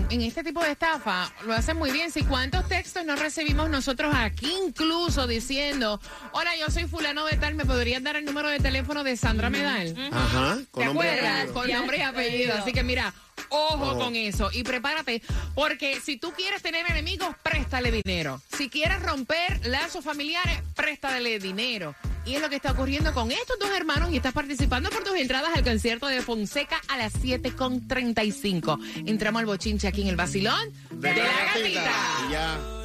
en- 0.00 0.06
en 0.10 0.20
este 0.22 0.42
tipo 0.42 0.62
de 0.62 0.72
estafa 0.72 1.30
lo 1.46 1.52
hacen 1.52 1.76
muy 1.76 1.90
bien. 1.90 2.10
Si 2.10 2.22
cuántos 2.24 2.66
textos 2.68 3.04
no 3.04 3.14
recibimos 3.16 3.59
nosotros 3.68 4.14
aquí, 4.16 4.50
incluso 4.66 5.26
diciendo, 5.26 6.00
hola, 6.32 6.50
yo 6.56 6.70
soy 6.70 6.86
fulano 6.86 7.24
de 7.26 7.36
tal, 7.36 7.54
¿me 7.54 7.64
podrías 7.66 8.02
dar 8.02 8.16
el 8.16 8.24
número 8.24 8.48
de 8.48 8.58
teléfono 8.60 9.04
de 9.04 9.16
Sandra 9.16 9.50
Medal? 9.50 9.94
Ajá, 10.12 10.58
con 10.70 10.80
¿Te 10.82 10.86
nombre 10.86 11.08
y 11.08 11.10
acuerdas? 11.10 11.32
apellido. 11.34 11.54
Con 11.54 11.70
nombre 11.72 11.98
y 11.98 12.02
apellido. 12.02 12.54
Así 12.54 12.72
que 12.72 12.82
mira, 12.82 13.12
ojo 13.48 13.90
Ojo. 13.90 13.98
con 13.98 14.16
eso. 14.16 14.50
Y 14.52 14.62
prepárate, 14.62 15.22
porque 15.54 16.00
si 16.00 16.16
tú 16.16 16.32
quieres 16.32 16.62
tener 16.62 16.88
enemigos, 16.90 17.28
préstale 17.42 17.90
dinero. 17.90 18.40
Si 18.56 18.68
quieres 18.70 19.02
romper 19.02 19.66
lazos 19.66 20.04
familiares, 20.04 20.60
préstale 20.74 21.38
dinero. 21.38 21.94
Y 22.26 22.34
es 22.34 22.42
lo 22.42 22.50
que 22.50 22.56
está 22.56 22.72
ocurriendo 22.72 23.14
con 23.14 23.32
estos 23.32 23.58
dos 23.58 23.70
hermanos 23.74 24.12
y 24.12 24.16
estás 24.16 24.34
participando 24.34 24.90
por 24.90 25.02
tus 25.02 25.16
entradas 25.16 25.50
al 25.56 25.64
concierto 25.64 26.06
de 26.06 26.20
Fonseca 26.20 26.78
a 26.88 26.98
las 26.98 27.14
7.35. 27.14 29.08
Entramos 29.08 29.40
al 29.40 29.46
bochinche 29.46 29.88
aquí 29.88 30.02
en 30.02 30.08
el 30.08 30.16
vacilón 30.16 30.70
de, 30.90 31.14
la 31.14 31.24
gatita. 31.24 31.90
Y 32.28 32.32
ya. 32.32 32.79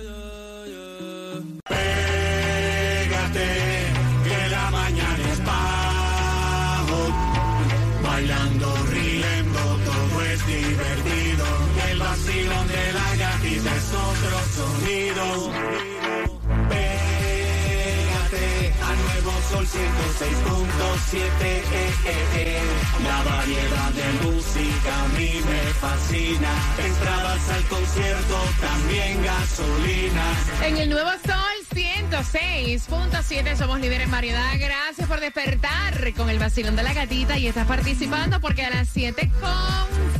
Sonido. 15.33 16.39
Pégate 16.69 18.73
al 18.83 18.97
nuevo 19.05 19.31
sol 19.49 19.65
106.7. 19.65 21.65
eh. 22.05 22.61
La 23.03 23.21
variedad 23.23 23.91
de 23.91 24.13
música 24.25 25.03
a 25.03 25.07
mí 25.09 25.31
me 25.45 25.59
fascina. 25.73 26.49
Entradas 26.85 27.49
al 27.49 27.63
concierto, 27.65 28.37
también 28.61 29.21
gasolina. 29.23 30.23
En 30.63 30.77
el 30.77 30.89
nuevo 30.89 31.09
Sol 31.25 31.35
106.7 31.73 33.55
somos 33.57 33.79
líderes 33.79 34.05
en 34.05 34.11
variedad. 34.11 34.53
Gracias 34.57 35.07
por 35.07 35.19
despertar 35.19 36.13
con 36.13 36.29
el 36.29 36.39
vacilón 36.39 36.75
de 36.75 36.83
la 36.83 36.93
gatita 36.93 37.37
y 37.37 37.47
estás 37.47 37.67
participando 37.67 38.39
porque 38.39 38.63
a 38.63 38.69
las 38.69 38.87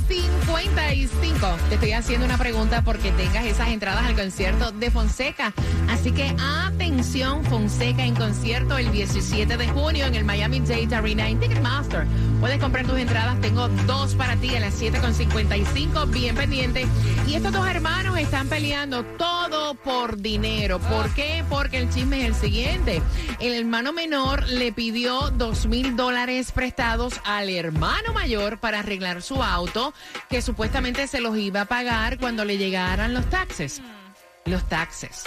7.55 0.07 1.57
te 1.69 1.75
estoy 1.75 1.91
haciendo 1.93 2.25
una 2.25 2.37
pregunta 2.37 2.81
porque 2.83 3.11
tengas 3.11 3.45
esas 3.45 3.69
entradas 3.69 4.05
al 4.05 4.15
concierto 4.15 4.71
de 4.71 4.91
Fonseca. 4.91 5.53
Así 5.89 6.11
que 6.11 6.35
atención, 6.39 7.43
Fonseca 7.45 8.05
en 8.05 8.15
concierto 8.15 8.77
el 8.77 8.91
17 8.91 9.57
de 9.57 9.67
junio 9.69 10.05
en 10.05 10.15
el 10.15 10.23
Miami 10.23 10.59
Dade 10.59 10.95
Arena 10.95 11.27
en 11.27 11.39
Ticketmaster. 11.39 12.05
Puedes 12.39 12.59
comprar 12.59 12.85
tus 12.85 12.99
entradas, 12.99 13.41
tengo 13.41 13.67
dos 13.87 14.13
para 14.15 14.35
ti 14.35 14.55
a 14.55 14.59
las 14.59 14.79
7.55, 14.79 16.09
bien 16.11 16.35
pendiente. 16.35 16.85
Y 17.27 17.35
estos 17.35 17.51
dos 17.51 17.67
hermanos 17.67 18.17
están 18.19 18.47
peleando 18.47 19.03
todo 19.03 19.73
por 19.73 20.17
dinero. 20.17 20.79
¿Por 20.79 21.09
qué? 21.15 21.43
Porque 21.49 21.79
el 21.79 21.89
chisme 21.89 22.21
es 22.21 22.27
el 22.27 22.35
siguiente. 22.35 23.01
El 23.39 23.53
hermano 23.53 23.93
menor 23.93 24.47
le 24.47 24.71
pidió 24.71 25.31
dos 25.31 25.65
mil 25.65 25.95
dólares 25.95 26.51
prestados 26.51 27.19
al 27.23 27.49
hermano 27.49 28.13
mayor 28.13 28.59
para 28.59 28.79
arreglar 28.79 29.23
su 29.23 29.41
auto, 29.41 29.93
que 30.29 30.41
supuestamente 30.41 31.07
se 31.07 31.21
los 31.21 31.37
iba 31.37 31.61
a 31.61 31.65
pagar 31.65 32.17
cuando 32.17 32.45
le 32.45 32.57
llegaran 32.57 33.13
los 33.13 33.29
taxes. 33.29 33.81
Los 34.45 34.67
taxes. 34.69 35.23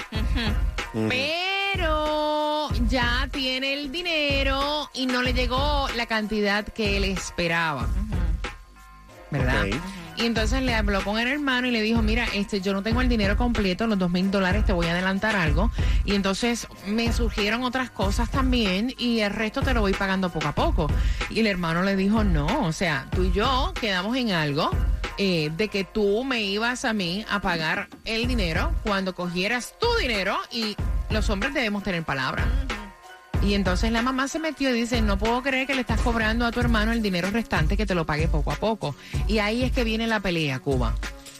Pero 0.92 2.70
ya 2.88 3.28
tiene 3.32 3.74
el 3.74 3.90
dinero 3.90 4.90
y 4.94 5.06
no 5.06 5.22
le 5.22 5.34
llegó 5.34 5.88
la 5.96 6.06
cantidad 6.06 6.64
que 6.64 6.96
él 6.96 7.04
esperaba. 7.04 7.88
¿Verdad? 9.30 9.66
Y 10.18 10.26
entonces 10.26 10.62
le 10.62 10.74
habló 10.74 11.02
con 11.04 11.18
el 11.20 11.28
hermano 11.28 11.68
y 11.68 11.70
le 11.70 11.80
dijo, 11.80 12.02
mira, 12.02 12.26
este, 12.34 12.60
yo 12.60 12.72
no 12.72 12.82
tengo 12.82 13.00
el 13.00 13.08
dinero 13.08 13.36
completo, 13.36 13.86
los 13.86 13.98
dos 13.98 14.10
mil 14.10 14.32
dólares, 14.32 14.64
te 14.64 14.72
voy 14.72 14.86
a 14.86 14.90
adelantar 14.90 15.36
algo. 15.36 15.70
Y 16.04 16.16
entonces 16.16 16.66
me 16.86 17.12
surgieron 17.12 17.62
otras 17.62 17.90
cosas 17.90 18.28
también 18.28 18.92
y 18.98 19.20
el 19.20 19.30
resto 19.30 19.62
te 19.62 19.72
lo 19.74 19.80
voy 19.80 19.92
pagando 19.92 20.28
poco 20.30 20.48
a 20.48 20.54
poco. 20.54 20.88
Y 21.30 21.38
el 21.38 21.46
hermano 21.46 21.84
le 21.84 21.94
dijo, 21.94 22.24
no, 22.24 22.66
o 22.66 22.72
sea, 22.72 23.06
tú 23.14 23.24
y 23.24 23.32
yo 23.32 23.72
quedamos 23.80 24.16
en 24.16 24.32
algo 24.32 24.70
eh, 25.18 25.50
de 25.56 25.68
que 25.68 25.84
tú 25.84 26.24
me 26.24 26.42
ibas 26.42 26.84
a 26.84 26.92
mí 26.92 27.24
a 27.30 27.40
pagar 27.40 27.88
el 28.04 28.26
dinero 28.26 28.72
cuando 28.82 29.14
cogieras 29.14 29.74
tu 29.78 29.86
dinero 30.00 30.36
y 30.50 30.74
los 31.10 31.30
hombres 31.30 31.54
debemos 31.54 31.84
tener 31.84 32.02
palabra. 32.02 32.44
Y 33.42 33.54
entonces 33.54 33.92
la 33.92 34.02
mamá 34.02 34.28
se 34.28 34.38
metió 34.38 34.74
y 34.74 34.80
dice, 34.80 35.00
no 35.00 35.16
puedo 35.18 35.42
creer 35.42 35.66
que 35.66 35.74
le 35.74 35.80
estás 35.82 36.00
cobrando 36.00 36.44
a 36.44 36.50
tu 36.50 36.60
hermano 36.60 36.92
el 36.92 37.02
dinero 37.02 37.30
restante 37.30 37.76
que 37.76 37.86
te 37.86 37.94
lo 37.94 38.04
pague 38.04 38.28
poco 38.28 38.52
a 38.52 38.56
poco. 38.56 38.94
Y 39.26 39.38
ahí 39.38 39.62
es 39.62 39.72
que 39.72 39.84
viene 39.84 40.06
la 40.06 40.20
pelea, 40.20 40.58
Cuba. 40.58 40.94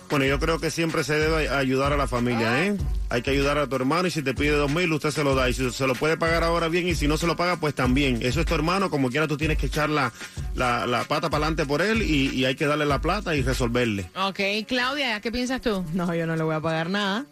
Bueno, 0.08 0.24
yo 0.24 0.38
creo 0.38 0.58
que 0.58 0.70
siempre 0.70 1.04
se 1.04 1.18
debe 1.18 1.50
ayudar 1.50 1.92
a 1.92 1.98
la 1.98 2.08
familia, 2.08 2.64
¿eh? 2.64 2.78
Hay 3.10 3.20
que 3.20 3.30
ayudar 3.30 3.58
a 3.58 3.66
tu 3.66 3.76
hermano 3.76 4.08
y 4.08 4.10
si 4.10 4.22
te 4.22 4.32
pide 4.32 4.52
dos 4.52 4.70
mil, 4.70 4.90
usted 4.90 5.10
se 5.10 5.22
lo 5.22 5.34
da. 5.34 5.50
Y 5.50 5.52
si 5.52 5.70
se 5.70 5.86
lo 5.86 5.94
puede 5.94 6.16
pagar 6.16 6.44
ahora 6.44 6.68
bien 6.68 6.88
y 6.88 6.94
si 6.94 7.06
no 7.06 7.18
se 7.18 7.26
lo 7.26 7.36
paga, 7.36 7.56
pues 7.56 7.74
también. 7.74 8.20
Eso 8.22 8.40
es 8.40 8.46
tu 8.46 8.54
hermano, 8.54 8.88
como 8.88 9.10
quiera 9.10 9.28
tú 9.28 9.36
tienes 9.36 9.58
que 9.58 9.66
echar 9.66 9.90
la, 9.90 10.10
la, 10.54 10.86
la 10.86 11.04
pata 11.04 11.28
para 11.28 11.44
adelante 11.44 11.66
por 11.66 11.82
él 11.82 12.00
y, 12.00 12.30
y 12.30 12.46
hay 12.46 12.54
que 12.54 12.64
darle 12.64 12.86
la 12.86 13.02
plata 13.02 13.36
y 13.36 13.42
resolverle. 13.42 14.10
Ok, 14.16 14.40
Claudia, 14.66 15.20
¿qué 15.20 15.30
piensas 15.30 15.60
tú? 15.60 15.84
No, 15.92 16.14
yo 16.14 16.26
no 16.26 16.36
le 16.36 16.42
voy 16.42 16.54
a 16.54 16.60
pagar 16.60 16.88
nada. 16.88 17.26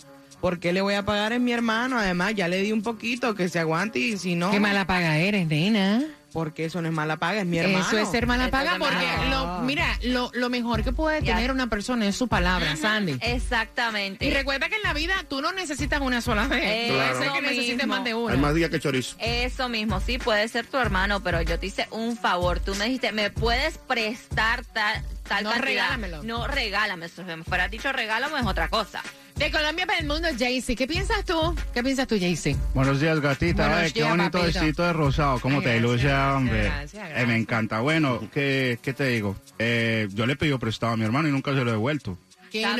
¿Por 0.47 0.61
qué 0.61 0.73
le 0.73 0.81
voy 0.81 0.95
a 0.95 1.05
pagar? 1.05 1.33
Es 1.33 1.41
mi 1.41 1.51
hermano. 1.51 1.99
Además, 1.99 2.33
ya 2.37 2.47
le 2.47 2.59
di 2.63 2.71
un 2.71 2.81
poquito 2.85 3.35
que 3.35 3.49
se 3.49 3.59
aguante 3.59 3.99
y 3.99 4.17
si 4.17 4.37
no. 4.37 4.53
Qué 4.53 4.61
mala 4.61 4.87
paga 4.87 5.19
eres, 5.19 5.49
nena. 5.49 6.05
Porque 6.33 6.67
eso 6.67 6.81
no 6.81 6.87
es 6.87 6.95
mala 6.95 7.17
paga, 7.17 7.41
es 7.41 7.47
mi 7.47 7.59
hermano. 7.59 7.85
Eso 7.85 7.99
es 7.99 8.09
ser 8.11 8.29
mala 8.29 8.49
paga 8.49 8.77
porque, 8.79 9.07
lo, 9.29 9.59
mira, 9.63 9.99
lo, 10.05 10.31
lo 10.35 10.49
mejor 10.49 10.85
que 10.85 10.93
puede 10.93 11.21
Ya. 11.25 11.35
tener 11.35 11.51
una 11.51 11.67
persona 11.69 12.07
es 12.07 12.15
su 12.15 12.29
palabra, 12.29 12.77
Sandy. 12.77 13.19
Exactamente. 13.23 14.25
Y 14.25 14.31
recuerda 14.31 14.69
que 14.69 14.77
en 14.77 14.83
la 14.83 14.93
vida 14.93 15.15
tú 15.29 15.41
no 15.43 15.51
necesitas 15.51 16.01
una 16.01 16.21
sola 16.21 16.47
vez. 16.47 16.93
Puede 16.93 17.11
Eso 17.11 17.23
ser 17.23 17.33
que 17.33 17.41
necesites 17.43 17.77
mismo. 17.79 17.95
más 17.97 18.05
de 18.05 18.11
Hay 18.11 18.17
una. 18.17 18.37
más 18.37 18.55
días 18.55 18.71
que 18.71 18.79
chorizo. 18.79 19.17
Eso 19.19 19.69
mismo, 19.69 19.99
sí, 20.01 20.19
puede 20.19 20.47
ser 20.47 20.65
tu 20.67 20.77
hermano, 20.77 21.25
pero 21.25 21.43
yo 21.43 21.59
te 21.59 21.67
hice 21.67 21.89
un 21.91 22.17
favor. 22.17 22.61
Tú 22.61 22.77
me 22.77 22.85
dijiste, 22.85 23.11
¿me 23.11 23.31
puedes 23.31 23.79
prestar 23.79 24.65
tal, 24.67 25.03
tal 25.27 25.43
No, 25.43 25.51
cantidad? 25.51 25.67
regálamelo. 25.67 26.23
No, 26.23 26.47
regálame. 26.47 27.09
Si 27.09 27.21
me 27.25 27.43
fuera 27.43 27.67
dicho 27.67 27.91
regálame 27.93 28.39
es 28.39 28.47
otra 28.47 28.69
cosa. 28.69 29.03
De 29.37 29.51
Colombia 29.51 29.85
para 29.87 29.99
el 29.99 30.07
mundo, 30.07 30.29
Jaycee. 30.39 30.75
¿Qué 30.75 30.87
piensas 30.87 31.23
tú? 31.27 31.55
¿Qué 31.75 31.83
piensas 31.83 32.07
tú, 32.09 32.17
Jaycee? 32.19 32.57
Buenos 32.73 33.01
días, 33.01 33.21
gatita. 33.21 33.67
Buenos 33.69 33.85
Ay, 33.85 33.93
qué 33.93 34.03
bonito 34.05 34.31
papito. 34.39 34.61
vestido 34.61 34.87
de 34.87 34.93
rosado. 34.95 35.41
¿Cómo 35.41 35.59
Ay, 35.59 35.65
te 35.65 35.81
luce, 35.81 36.05
gracias, 36.05 36.37
hombre? 36.37 36.63
gracias, 36.65 36.95
Eh, 36.95 37.09
gracias. 37.11 37.29
me 37.29 37.37
encanta. 37.37 37.81
Bueno, 37.81 38.29
¿qué, 38.33 38.79
qué 38.81 38.95
te 38.95 39.05
digo? 39.09 39.37
Eh, 39.59 40.09
yo 40.15 40.25
le 40.27 40.33
he 40.33 40.37
pedido 40.37 40.59
prestado 40.59 40.95
a 40.95 40.97
mi 40.97 41.05
hermano 41.05 41.29
y 41.29 41.33
nunca 41.33 41.51
se 41.53 41.57
lo 41.59 41.69
he 41.69 41.73
devuelto. 41.73 42.17
Que 42.51 42.63
no. 42.65 42.77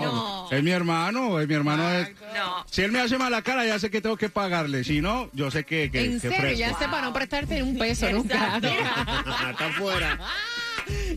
no. 0.00 0.48
Es 0.50 0.62
mi 0.64 0.70
hermano, 0.72 1.38
es 1.38 1.46
mi 1.46 1.54
hermano. 1.54 1.88
es- 1.90 2.10
No. 2.34 2.64
Si 2.68 2.82
él 2.82 2.90
me 2.90 3.00
hace 3.00 3.16
mala 3.16 3.42
cara, 3.42 3.64
ya 3.64 3.78
sé 3.78 3.88
que 3.90 4.00
tengo 4.00 4.16
que 4.16 4.30
pagarle. 4.30 4.82
Si 4.82 5.00
no, 5.00 5.30
yo 5.32 5.50
sé 5.52 5.62
que, 5.64 5.90
que, 5.92 6.04
En 6.06 6.12
que 6.14 6.20
serio, 6.20 6.38
presto. 6.40 6.58
ya 6.58 6.68
sé 6.78 6.86
para 6.88 7.02
no 7.02 7.12
prestarte 7.12 7.62
un 7.62 7.78
peso 7.78 8.10
nunca. 8.12 8.56
Está 9.50 9.66
afuera. 9.66 10.18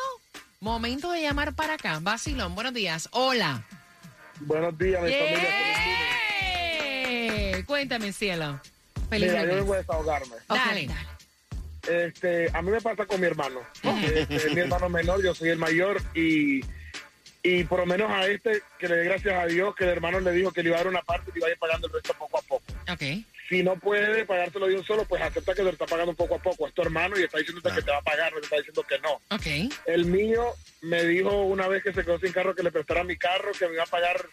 momento 0.61 1.11
de 1.11 1.23
llamar 1.23 1.55
para 1.55 1.75
acá. 1.75 1.99
Vacilón, 2.01 2.55
buenos 2.55 2.73
días. 2.75 3.09
Hola. 3.11 3.65
Buenos 4.41 4.79
días, 4.79 5.03
mi 5.03 5.13
familia. 5.13 5.49
¡Yeah! 7.57 7.65
Cuéntame, 7.67 8.13
cielo. 8.13 8.61
Feliz 9.09 9.31
Mira, 9.31 9.45
yo 9.45 9.57
vengo 9.57 9.75
a 9.75 9.79
desahogarme. 9.79 10.37
Ok, 10.49 10.57
Dale. 10.57 10.89
Este, 11.89 12.51
a 12.53 12.63
mí 12.63 12.71
me 12.71 12.81
pasa 12.81 13.07
con 13.07 13.21
mi 13.21 13.27
hermano. 13.27 13.61
Este, 13.83 14.37
es 14.37 14.55
mi 14.55 14.61
hermano 14.61 14.89
menor, 14.89 15.23
yo 15.23 15.35
soy 15.35 15.51
el 15.51 15.59
mayor 15.59 16.01
y, 16.15 16.61
y 17.43 17.65
por 17.65 17.81
lo 17.81 17.87
menos 17.87 18.11
a 18.11 18.27
este, 18.27 18.63
que 18.79 18.89
le 18.89 18.97
dé 18.97 19.05
gracias 19.05 19.35
a 19.43 19.47
Dios, 19.47 19.75
que 19.75 19.85
el 19.85 19.91
hermano 19.91 20.21
le 20.21 20.33
dijo 20.33 20.53
que 20.53 20.63
le 20.63 20.69
iba 20.71 20.77
a 20.77 20.81
dar 20.81 20.89
una 20.89 21.03
parte 21.03 21.31
y 21.31 21.35
le 21.35 21.39
iba 21.41 21.49
a 21.49 21.51
ir 21.51 21.59
pagando 21.59 21.87
el 21.87 21.93
resto 21.95 22.15
poco 22.19 22.39
a 22.39 22.43
poco. 22.43 22.65
Ok. 22.91 23.03
Si 23.55 23.63
no 23.63 23.77
puede 23.77 24.25
pagárselo 24.25 24.67
de 24.67 24.75
un 24.75 24.85
solo, 24.85 25.05
pues 25.05 25.23
acepta 25.23 25.55
que 25.55 25.63
lo 25.63 25.71
está 25.71 25.87
pagando 25.87 26.13
poco 26.13 26.35
a 26.35 26.39
poco. 26.41 26.67
Es 26.67 26.75
tu 26.75 26.83
hermano 26.83 27.17
y 27.17 27.23
está 27.23 27.39
diciéndote 27.39 27.73
que 27.73 27.83
te 27.83 27.91
va 27.93 27.99
a 27.99 28.03
pagar, 28.03 28.33
no 28.33 28.41
te 28.41 28.47
está 28.47 28.57
diciendo 28.57 28.83
que 28.83 28.99
no. 28.99 29.13
Ok. 29.31 29.73
El 29.87 30.07
mío 30.07 30.55
me 30.83 31.05
dijo 31.05 31.31
una 31.45 31.69
vez 31.69 31.85
que 31.85 31.93
se 31.93 32.05
quedó 32.05 32.19
sin 32.19 32.33
carro 32.33 32.57
que 32.57 32.65
le 32.65 32.73
prestara 32.73 33.05
mi 33.05 33.17
carro, 33.17 33.53
que 33.57 33.69
me 33.69 33.75
iba 33.75 33.85
a 33.85 33.87
pagar 33.87 34.27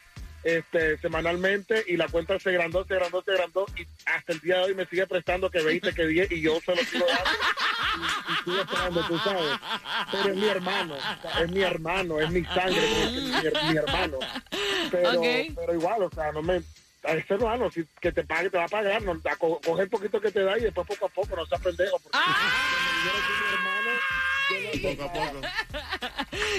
este 0.43 0.97
semanalmente 0.97 1.83
y 1.87 1.97
la 1.97 2.07
cuenta 2.07 2.39
se 2.39 2.49
agrandó, 2.49 2.83
se 2.83 2.95
agrandó, 2.95 3.21
se 3.21 3.29
agrandó 3.29 3.67
y 3.77 3.85
hasta 4.07 4.33
el 4.33 4.39
día 4.39 4.57
de 4.57 4.63
hoy 4.63 4.73
me 4.73 4.87
sigue 4.87 5.05
prestando 5.05 5.51
que 5.51 5.61
20, 5.61 5.93
que 5.93 6.07
10 6.07 6.31
y 6.31 6.41
yo 6.41 6.59
se 6.65 6.75
lo 6.75 6.83
sigo 6.83 7.05
dando 7.05 7.29
y, 7.29 8.31
y 8.31 8.43
sigo 8.43 8.61
esperando, 8.63 9.07
tú 9.07 9.19
sabes. 9.19 9.59
Pero 10.11 10.29
es 10.29 10.35
mi 10.35 10.47
hermano, 10.47 10.95
es 11.43 11.51
mi 11.51 11.61
hermano, 11.61 12.19
es 12.19 12.31
mi 12.31 12.43
sangre, 12.45 12.83
es 13.03 13.11
mi, 13.11 13.71
mi 13.71 13.77
hermano. 13.77 14.17
Pero, 14.89 15.19
Ok. 15.19 15.25
pero 15.55 15.73
igual, 15.75 16.01
o 16.01 16.09
sea, 16.09 16.31
no 16.31 16.41
me... 16.41 16.63
A 17.03 17.13
ese 17.13 17.33
hermano, 17.33 17.71
si 17.71 17.83
que 17.99 18.11
te 18.11 18.23
pague, 18.23 18.49
te 18.49 18.57
va 18.57 18.65
a 18.65 18.67
pagar. 18.67 19.01
No, 19.01 19.13
a 19.13 19.35
co- 19.35 19.59
coge 19.65 19.83
el 19.83 19.89
poquito 19.89 20.21
que 20.21 20.31
te 20.31 20.43
da 20.43 20.57
y 20.57 20.61
después 20.61 20.87
poco 20.87 21.05
a 21.07 21.09
poco, 21.09 21.35
no 21.35 21.45
seas 21.47 21.61
pendejo. 21.61 21.97
Porque 21.99 22.17
yo 22.17 23.11
no 23.11 23.19
soy 23.25 23.35
mi 23.41 23.53
hermano, 23.53 23.89
yo 24.51 24.59
no 24.59 24.71
soy 24.71 24.95
Poco 24.95 25.03
a 25.09 25.13
poco. 25.13 25.41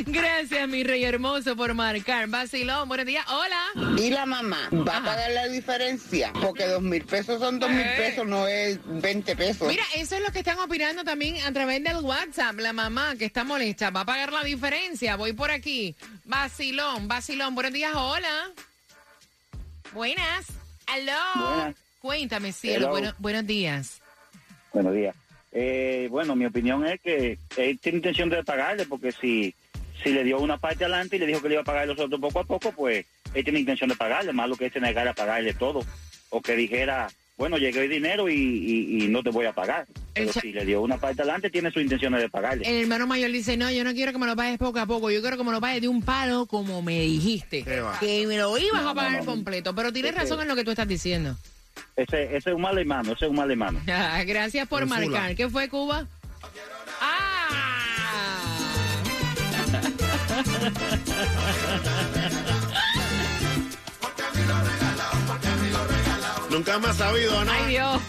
Gracias, 0.06 0.68
mi 0.68 0.82
rey 0.84 1.04
hermoso, 1.04 1.56
por 1.56 1.74
marcar. 1.74 2.26
Vacilón, 2.28 2.88
buenos 2.88 3.06
días. 3.06 3.24
Hola. 3.28 3.96
Y 3.98 4.10
la 4.10 4.26
mamá 4.26 4.68
va 4.72 4.96
a 4.98 5.04
pagar 5.04 5.30
la 5.30 5.48
diferencia, 5.48 6.32
porque 6.40 6.66
dos 6.66 6.82
mil 6.82 7.04
pesos 7.04 7.38
son 7.40 7.58
dos 7.58 7.70
mil 7.70 7.86
pesos, 7.96 8.26
no 8.26 8.46
es 8.48 8.78
20 8.84 9.36
pesos. 9.36 9.68
Mira, 9.68 9.84
eso 9.94 10.16
es 10.16 10.22
lo 10.22 10.32
que 10.32 10.40
están 10.40 10.58
opinando 10.58 11.04
también 11.04 11.36
a 11.44 11.52
través 11.52 11.82
del 11.84 11.96
WhatsApp. 11.98 12.58
La 12.58 12.72
mamá 12.72 13.14
que 13.16 13.26
está 13.26 13.44
molesta 13.44 13.90
va 13.90 14.00
a 14.00 14.04
pagar 14.06 14.32
la 14.32 14.42
diferencia. 14.44 15.16
Voy 15.16 15.32
por 15.34 15.50
aquí. 15.50 15.94
Vacilón, 16.24 17.06
vacilón. 17.08 17.54
Buenos 17.54 17.72
días, 17.72 17.92
hola. 17.94 18.50
Buenas. 19.92 20.46
Aló. 20.86 21.12
Buenas. 21.34 21.76
Cuéntame, 22.00 22.52
cielo. 22.52 22.88
Bueno- 22.88 23.14
buenos 23.18 23.46
días. 23.46 24.00
Buenos 24.72 24.94
días. 24.94 25.14
Eh, 25.52 26.08
bueno, 26.10 26.34
mi 26.34 26.46
opinión 26.46 26.84
es 26.86 27.00
que 27.00 27.38
él 27.56 27.78
tiene 27.80 27.98
intención 27.98 28.30
de 28.30 28.42
pagarle, 28.42 28.86
porque 28.86 29.12
si, 29.12 29.54
si 30.02 30.10
le 30.10 30.24
dio 30.24 30.40
una 30.40 30.56
parte 30.56 30.84
adelante 30.84 31.16
y 31.16 31.18
le 31.18 31.26
dijo 31.26 31.42
que 31.42 31.48
le 31.48 31.54
iba 31.56 31.62
a 31.62 31.64
pagar 31.66 31.86
los 31.86 31.98
otros 31.98 32.20
poco 32.20 32.40
a 32.40 32.44
poco, 32.44 32.72
pues 32.72 33.04
él 33.34 33.44
tiene 33.44 33.60
intención 33.60 33.90
de 33.90 33.96
pagarle, 33.96 34.32
más 34.32 34.48
lo 34.48 34.56
que 34.56 34.66
él 34.66 34.72
se 34.72 34.80
negara 34.80 35.10
a 35.10 35.14
pagarle 35.14 35.52
todo. 35.54 35.84
O 36.30 36.40
que 36.40 36.56
dijera, 36.56 37.10
bueno, 37.36 37.56
llegué 37.58 37.84
el 37.84 37.90
dinero 37.90 38.28
y, 38.28 38.34
y- 38.34 39.04
y 39.04 39.08
no 39.08 39.22
te 39.22 39.30
voy 39.30 39.46
a 39.46 39.52
pagar. 39.52 39.86
Pero 40.14 40.28
El 40.28 40.32
si 40.34 40.52
le 40.52 40.64
dio 40.64 40.80
una 40.82 40.98
parte 40.98 41.22
adelante, 41.22 41.50
tiene 41.50 41.70
sus 41.72 41.82
intenciones 41.82 42.20
de 42.20 42.28
pagarle. 42.28 42.68
El 42.68 42.82
hermano 42.82 43.06
mayor 43.06 43.30
dice, 43.32 43.56
no, 43.56 43.70
yo 43.70 43.82
no 43.84 43.92
quiero 43.94 44.12
que 44.12 44.18
me 44.18 44.26
lo 44.26 44.36
pagues 44.36 44.58
poco 44.58 44.78
a 44.78 44.86
poco, 44.86 45.10
yo 45.10 45.20
quiero 45.22 45.36
que 45.38 45.44
me 45.44 45.50
lo 45.52 45.60
pagues 45.60 45.80
de 45.80 45.88
un 45.88 46.02
palo 46.02 46.46
como 46.46 46.82
me 46.82 47.00
dijiste, 47.00 47.64
que 47.64 48.26
me 48.26 48.36
lo 48.36 48.56
ibas 48.58 48.82
No, 48.82 48.90
a 48.90 48.94
pagar 48.94 49.12
no, 49.12 49.18
no. 49.20 49.24
completo, 49.24 49.74
pero 49.74 49.92
tienes 49.92 50.12
Ese- 50.12 50.20
razón 50.20 50.42
en 50.42 50.48
lo 50.48 50.54
que 50.56 50.64
tú 50.64 50.70
estás 50.70 50.86
diciendo. 50.86 51.36
Ese, 51.96 52.24
ese 52.36 52.50
es 52.50 52.54
un 52.54 52.60
mal 52.60 52.78
hermano, 52.78 53.12
ese 53.12 53.24
es 53.24 53.30
un 53.30 53.36
mal 53.36 53.50
hermano. 53.50 53.80
Gracias 54.26 54.68
por 54.68 54.84
marcar. 54.86 55.34
¿Qué 55.34 55.48
fue 55.48 55.68
Cuba? 55.68 56.06
¡Ah! 57.00 57.48
Nunca 66.52 66.78
me 66.78 66.88
ha 66.88 66.92
sabido, 66.92 67.44
¿no? 67.46 67.50
¡Ay, 67.50 67.66
Dios! 67.70 68.02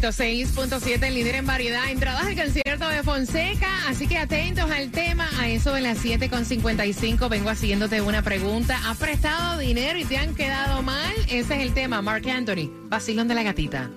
106.7, 0.00 1.02
el 1.06 1.14
líder 1.14 1.34
en 1.34 1.46
variedad, 1.46 1.90
entradas 1.90 2.24
al 2.24 2.34
concierto 2.34 2.88
de 2.88 3.02
Fonseca, 3.02 3.68
así 3.88 4.06
que 4.06 4.16
atentos 4.16 4.70
al 4.70 4.90
tema, 4.90 5.28
a 5.38 5.50
eso 5.50 5.74
de 5.74 5.82
las 5.82 6.02
7.55 6.02 7.28
vengo 7.28 7.50
haciéndote 7.50 8.00
una 8.00 8.22
pregunta, 8.22 8.80
¿has 8.86 8.96
prestado 8.96 9.58
dinero 9.58 9.98
y 9.98 10.04
te 10.04 10.16
han 10.16 10.34
quedado 10.34 10.80
mal? 10.82 11.12
Ese 11.28 11.56
es 11.56 11.60
el 11.60 11.74
tema, 11.74 12.00
Mark 12.00 12.26
Anthony, 12.26 12.70
vacilón 12.88 13.28
de 13.28 13.34
la 13.34 13.42
gatita. 13.42 13.90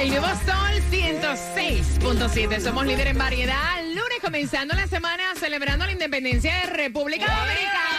El 0.00 0.08
nuevo 0.08 0.26
Sol 0.26 0.82
106.7. 0.90 2.60
Somos 2.60 2.84
líder 2.84 3.06
en 3.06 3.18
variedad. 3.18 3.80
Lunes 3.84 4.18
comenzando 4.20 4.74
la 4.74 4.88
semana 4.88 5.22
celebrando 5.38 5.86
la 5.86 5.92
independencia 5.92 6.52
de 6.52 6.66
República 6.66 7.26
Dominicana. 7.26 7.89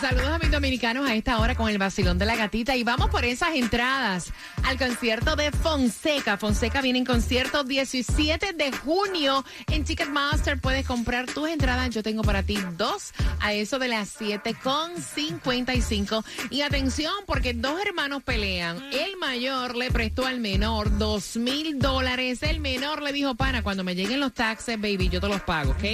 Saludos 0.00 0.30
a 0.30 0.38
mis 0.38 0.50
dominicanos 0.50 1.06
a 1.06 1.14
esta 1.14 1.38
hora 1.38 1.54
con 1.54 1.68
el 1.68 1.76
vacilón 1.76 2.18
de 2.18 2.24
la 2.24 2.34
gatita. 2.34 2.74
Y 2.74 2.84
vamos 2.84 3.10
por 3.10 3.26
esas 3.26 3.54
entradas 3.54 4.32
al 4.64 4.78
concierto 4.78 5.36
de 5.36 5.52
Fonseca. 5.52 6.38
Fonseca 6.38 6.80
viene 6.80 7.00
en 7.00 7.04
concierto 7.04 7.64
17 7.64 8.54
de 8.54 8.72
junio 8.72 9.44
en 9.70 9.84
Ticketmaster. 9.84 10.58
Puedes 10.58 10.86
comprar 10.86 11.26
tus 11.26 11.50
entradas. 11.50 11.90
Yo 11.90 12.02
tengo 12.02 12.22
para 12.22 12.42
ti 12.42 12.58
dos 12.78 13.12
a 13.40 13.52
eso 13.52 13.78
de 13.78 13.88
las 13.88 14.18
7.55. 14.18 16.24
Y 16.48 16.62
atención, 16.62 17.12
porque 17.26 17.52
dos 17.52 17.78
hermanos 17.84 18.22
pelean. 18.22 18.82
El 18.92 19.18
mayor 19.18 19.76
le 19.76 19.90
prestó 19.90 20.24
al 20.24 20.40
menor 20.40 20.96
dos 20.96 21.36
mil 21.36 21.78
dólares. 21.78 22.42
El 22.42 22.60
menor 22.60 23.02
le 23.02 23.12
dijo, 23.12 23.34
pana, 23.34 23.62
cuando 23.62 23.84
me 23.84 23.94
lleguen 23.94 24.20
los 24.20 24.32
taxes, 24.32 24.80
baby, 24.80 25.10
yo 25.10 25.20
te 25.20 25.28
los 25.28 25.42
pago, 25.42 25.72
¿ok? 25.72 25.84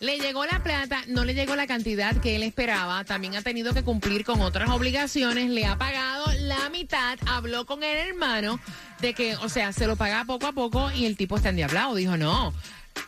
Le 0.00 0.18
llegó 0.18 0.46
la 0.46 0.62
plata, 0.62 1.02
no 1.08 1.26
le 1.26 1.34
llegó 1.34 1.54
la 1.56 1.66
cantidad 1.66 2.16
que 2.16 2.34
él 2.34 2.42
esperaba. 2.42 3.04
También 3.04 3.36
ha 3.36 3.42
tenido 3.42 3.74
que 3.74 3.82
cumplir 3.82 4.24
con 4.24 4.40
otras 4.40 4.70
obligaciones. 4.70 5.50
Le 5.50 5.66
ha 5.66 5.76
pagado 5.76 6.24
la 6.40 6.70
mitad. 6.70 7.18
Habló 7.26 7.66
con 7.66 7.82
el 7.82 8.08
hermano 8.08 8.58
de 9.02 9.12
que, 9.12 9.36
o 9.36 9.50
sea, 9.50 9.74
se 9.74 9.86
lo 9.86 9.96
paga 9.96 10.24
poco 10.24 10.46
a 10.46 10.52
poco 10.52 10.90
y 10.90 11.04
el 11.04 11.18
tipo 11.18 11.36
está 11.36 11.50
endiablado. 11.50 11.94
Dijo, 11.94 12.16
no 12.16 12.54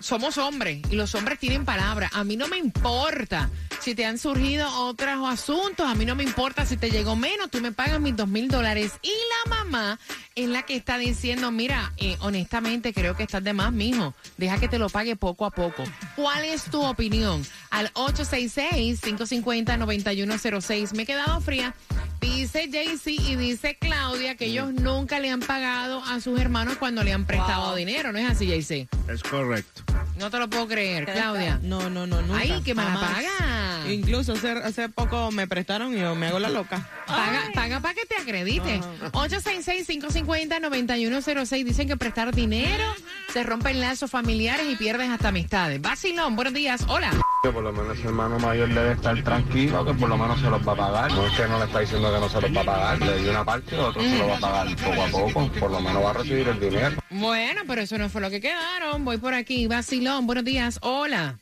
somos 0.01 0.39
hombres 0.39 0.81
y 0.91 0.97
los 0.97 1.15
hombres 1.15 1.39
tienen 1.39 1.65
palabra. 1.65 2.11
A 2.13 2.25
mí 2.25 2.37
no 2.37 2.49
me 2.49 2.59
importa 2.59 3.49
Si 3.81 3.95
te 3.97 4.05
han 4.05 4.19
surgido 4.19 4.69
otros 4.87 5.29
asuntos, 5.29 5.87
a 5.87 5.95
mí 5.97 6.05
no 6.05 6.15
me 6.15 6.23
importa 6.23 6.65
si 6.65 6.77
te 6.77 6.89
llegó 6.91 7.17
menos, 7.17 7.51
tú 7.51 7.61
me 7.61 7.73
pagas 7.73 7.99
mis 8.01 8.17
dos 8.17 8.29
mil 8.29 8.47
dólares. 8.49 8.93
Y 9.03 9.11
la 9.11 9.51
mamá 9.57 9.99
es 10.37 10.49
la 10.49 10.63
que 10.63 10.77
está 10.77 10.99
diciendo, 10.99 11.51
mira, 11.51 11.93
eh, 11.97 12.17
honestamente 12.21 12.93
creo 12.93 13.17
que 13.17 13.25
estás 13.25 13.43
de 13.43 13.53
más, 13.55 13.73
mijo. 13.73 14.15
Deja 14.37 14.61
que 14.61 14.69
te 14.69 14.79
lo 14.79 14.89
pague 14.89 15.17
poco 15.17 15.47
a 15.47 15.51
poco. 15.51 15.83
¿Cuál 16.15 16.45
es 16.45 16.63
tu 16.65 16.81
opinión? 16.81 17.45
Al 17.71 17.93
866-550-9106. 17.95 20.93
Me 20.95 21.03
he 21.03 21.07
quedado 21.07 21.41
fría. 21.41 21.75
Dice 22.23 22.69
JC 22.69 23.09
y 23.09 23.35
dice 23.37 23.77
Claudia 23.81 24.37
que 24.37 24.47
ellos 24.47 24.73
nunca 24.73 25.19
le 25.19 25.29
han 25.31 25.41
pagado 25.41 26.03
a 26.05 26.21
sus 26.21 26.41
hermanos 26.41 26.77
cuando 26.79 27.03
le 27.03 27.13
han 27.13 27.27
prestado 27.27 27.75
dinero. 27.75 28.13
¿No 28.13 28.19
es 28.21 28.31
así, 28.31 28.47
JC? 28.47 28.89
Es 29.09 29.25
correcto. 29.25 29.83
No 30.17 30.31
te 30.31 30.39
lo 30.39 30.49
puedo 30.49 30.69
creer, 30.69 31.05
Claudia. 31.05 31.59
No, 31.63 31.91
no, 31.91 32.07
no, 32.07 32.23
nunca. 32.23 32.39
Ay, 32.39 32.63
que 32.63 32.77
me 32.77 32.85
la 32.85 32.93
jamás. 32.93 33.13
paga. 33.13 33.72
Incluso 33.89 34.35
hace, 34.35 34.51
hace 34.51 34.89
poco 34.89 35.33
me 35.33 35.47
prestaron 35.47 35.97
y 35.97 36.01
yo 36.01 36.15
me 36.15 36.29
hago 36.29 36.39
la 36.39 36.51
loca. 36.51 36.89
Paga, 37.07 37.51
paga 37.55 37.81
para 37.81 37.95
que 37.95 38.05
te 38.07 38.17
acredite. 38.17 38.81
866-550-9106. 39.13 41.65
Dicen 41.65 41.89
que 41.89 41.97
prestar 41.97 42.35
dinero 42.35 42.85
se 43.33 43.43
rompen 43.43 43.81
lazos 43.81 44.11
familiares 44.11 44.67
y 44.71 44.77
pierdes 44.77 45.09
hasta 45.09 45.29
amistades. 45.29 45.81
Vacilón, 45.81 46.37
buenos 46.37 46.53
días. 46.53 46.85
Hola. 46.89 47.11
Que 47.43 47.51
por 47.51 47.63
lo 47.63 47.73
menos 47.73 47.99
su 47.99 48.09
hermano 48.09 48.39
mayor 48.39 48.69
debe 48.69 48.93
estar 48.93 49.21
tranquilo, 49.25 49.85
que 49.87 49.95
por 49.95 50.09
lo 50.09 50.19
menos 50.19 50.39
se 50.39 50.51
los 50.51 50.67
va 50.69 50.73
a 50.73 50.77
pagar. 50.77 51.13
No 51.13 51.27
es 51.27 51.33
que 51.33 51.49
no 51.49 51.59
le 51.59 51.65
está 51.65 51.81
diciendo 51.81 52.13
que 52.13 52.21
no 52.21 52.29
se 52.29 52.41
los 52.43 52.57
va 52.57 52.61
a 52.61 52.65
pagar, 52.65 53.01
le 53.01 53.23
dio 53.23 53.31
una 53.31 53.45
parte, 53.45 53.79
otro 53.79 54.03
se 54.03 54.19
lo 54.19 54.29
va 54.29 54.37
a 54.37 54.41
pagar 54.41 54.77
poco 54.77 55.03
a 55.03 55.09
poco. 55.09 55.51
Por 55.59 55.71
lo 55.71 55.81
menos 55.81 56.05
va 56.05 56.11
a 56.11 56.13
recibir 56.13 56.47
el 56.47 56.61
dinero. 56.61 56.97
Bueno, 57.09 57.63
pero 57.67 57.81
eso 57.81 57.97
no 57.97 58.11
fue 58.11 58.21
lo 58.21 58.29
que 58.29 58.41
quedaron. 58.41 59.05
Voy 59.05 59.17
por 59.17 59.33
aquí. 59.33 59.67
Vacilón, 59.67 60.27
buenos 60.27 60.45
días. 60.45 60.79
Hola. 60.83 61.39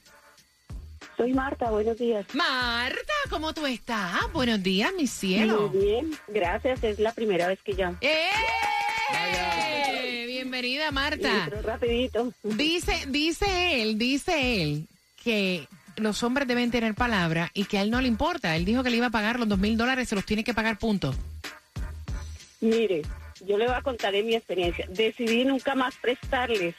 Soy 1.21 1.35
Marta, 1.35 1.71
buenos 1.71 1.99
días. 1.99 2.25
Marta, 2.33 3.13
¿cómo 3.29 3.53
tú 3.53 3.67
estás? 3.67 4.33
Buenos 4.33 4.63
días, 4.63 4.91
mi 4.97 5.07
cielo. 5.07 5.69
Muy 5.69 5.85
bien, 5.85 6.11
gracias, 6.29 6.83
es 6.83 6.99
la 6.99 7.13
primera 7.13 7.47
vez 7.47 7.59
que 7.63 7.75
llamo. 7.75 7.99
¡Eh! 8.01 8.31
Bienvenida, 10.27 10.91
Marta. 10.91 11.45
Entro 11.45 11.61
rapidito. 11.61 12.33
Dice, 12.43 13.05
dice 13.09 13.83
él, 13.83 13.99
dice 13.99 14.63
él 14.63 14.87
que 15.23 15.69
los 15.97 16.23
hombres 16.23 16.49
deben 16.49 16.71
tener 16.71 16.95
palabra 16.95 17.51
y 17.53 17.65
que 17.65 17.77
a 17.77 17.83
él 17.83 17.91
no 17.91 18.01
le 18.01 18.09
importa. 18.09 18.57
Él 18.57 18.65
dijo 18.65 18.83
que 18.83 18.89
le 18.89 18.97
iba 18.97 19.09
a 19.09 19.11
pagar 19.11 19.39
los 19.39 19.47
dos 19.47 19.59
mil 19.59 19.77
dólares, 19.77 20.09
se 20.09 20.15
los 20.15 20.25
tiene 20.25 20.43
que 20.43 20.55
pagar, 20.55 20.79
punto. 20.79 21.15
Mire, 22.63 23.03
yo 23.47 23.59
le 23.59 23.67
voy 23.67 23.75
a 23.75 23.83
contar 23.83 24.15
en 24.15 24.27
mi 24.27 24.37
experiencia. 24.37 24.87
Decidí 24.89 25.45
nunca 25.45 25.75
más 25.75 25.97
prestarles. 25.97 26.75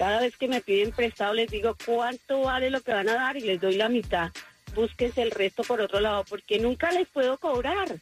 Cada 0.00 0.18
vez 0.22 0.34
que 0.38 0.48
me 0.48 0.62
piden 0.62 0.92
prestado 0.92 1.34
les 1.34 1.50
digo 1.50 1.76
cuánto 1.84 2.40
vale 2.40 2.70
lo 2.70 2.80
que 2.80 2.90
van 2.90 3.10
a 3.10 3.16
dar 3.16 3.36
y 3.36 3.42
les 3.42 3.60
doy 3.60 3.76
la 3.76 3.90
mitad. 3.90 4.30
Búsquense 4.74 5.20
el 5.20 5.30
resto 5.30 5.62
por 5.62 5.78
otro 5.82 6.00
lado 6.00 6.24
porque 6.26 6.58
nunca 6.58 6.90
les 6.90 7.06
puedo 7.08 7.36
cobrar. 7.36 7.98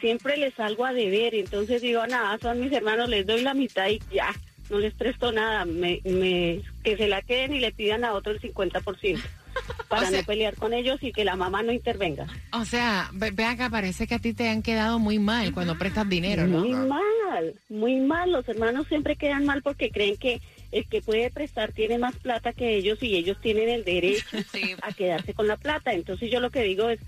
Siempre 0.00 0.38
les 0.38 0.54
salgo 0.54 0.86
a 0.86 0.94
deber. 0.94 1.34
Entonces 1.34 1.82
digo, 1.82 2.06
nada, 2.06 2.38
son 2.38 2.58
mis 2.58 2.72
hermanos, 2.72 3.10
les 3.10 3.26
doy 3.26 3.42
la 3.42 3.52
mitad 3.52 3.86
y 3.88 4.00
ya. 4.10 4.34
No 4.70 4.78
les 4.78 4.94
presto 4.94 5.30
nada. 5.30 5.66
Me, 5.66 6.00
me, 6.04 6.62
que 6.82 6.96
se 6.96 7.06
la 7.06 7.20
queden 7.20 7.52
y 7.52 7.60
le 7.60 7.70
pidan 7.70 8.06
a 8.06 8.14
otro 8.14 8.32
el 8.32 8.40
50%. 8.40 9.20
Para 9.90 10.10
no 10.10 10.22
pelear 10.22 10.56
con 10.56 10.72
ellos 10.72 11.02
y 11.02 11.12
que 11.12 11.26
la 11.26 11.36
mamá 11.36 11.62
no 11.62 11.70
intervenga. 11.70 12.26
O 12.52 12.64
sea, 12.64 13.10
ve, 13.12 13.30
ve 13.30 13.44
acá, 13.44 13.68
parece 13.68 14.06
que 14.06 14.14
a 14.14 14.18
ti 14.18 14.32
te 14.32 14.48
han 14.48 14.62
quedado 14.62 14.98
muy 14.98 15.18
mal 15.18 15.52
cuando 15.52 15.76
prestas 15.76 16.08
dinero, 16.08 16.46
¿no? 16.46 16.60
Muy 16.60 16.72
mal, 16.72 17.54
muy 17.68 17.96
mal. 17.96 18.32
Los 18.32 18.48
hermanos 18.48 18.86
siempre 18.88 19.16
quedan 19.16 19.44
mal 19.44 19.60
porque 19.62 19.90
creen 19.90 20.16
que 20.16 20.40
el 20.72 20.86
que 20.88 21.02
puede 21.02 21.30
prestar 21.30 21.72
tiene 21.72 21.98
más 21.98 22.16
plata 22.16 22.52
que 22.52 22.76
ellos 22.76 23.02
y 23.02 23.16
ellos 23.16 23.38
tienen 23.40 23.68
el 23.68 23.84
derecho 23.84 24.24
a 24.82 24.92
quedarse 24.92 25.34
con 25.34 25.46
la 25.46 25.56
plata. 25.56 25.92
Entonces 25.92 26.30
yo 26.30 26.40
lo 26.40 26.50
que 26.50 26.62
digo 26.62 26.88
es, 26.88 27.00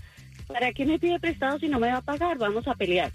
¿para 0.47 0.73
qué 0.73 0.85
me 0.85 0.99
pide 0.99 1.19
prestado 1.19 1.59
si 1.59 1.67
no 1.67 1.79
me 1.79 1.91
va 1.91 1.97
a 1.97 2.01
pagar? 2.01 2.37
Vamos 2.37 2.67
a 2.67 2.75
pelear. 2.75 3.11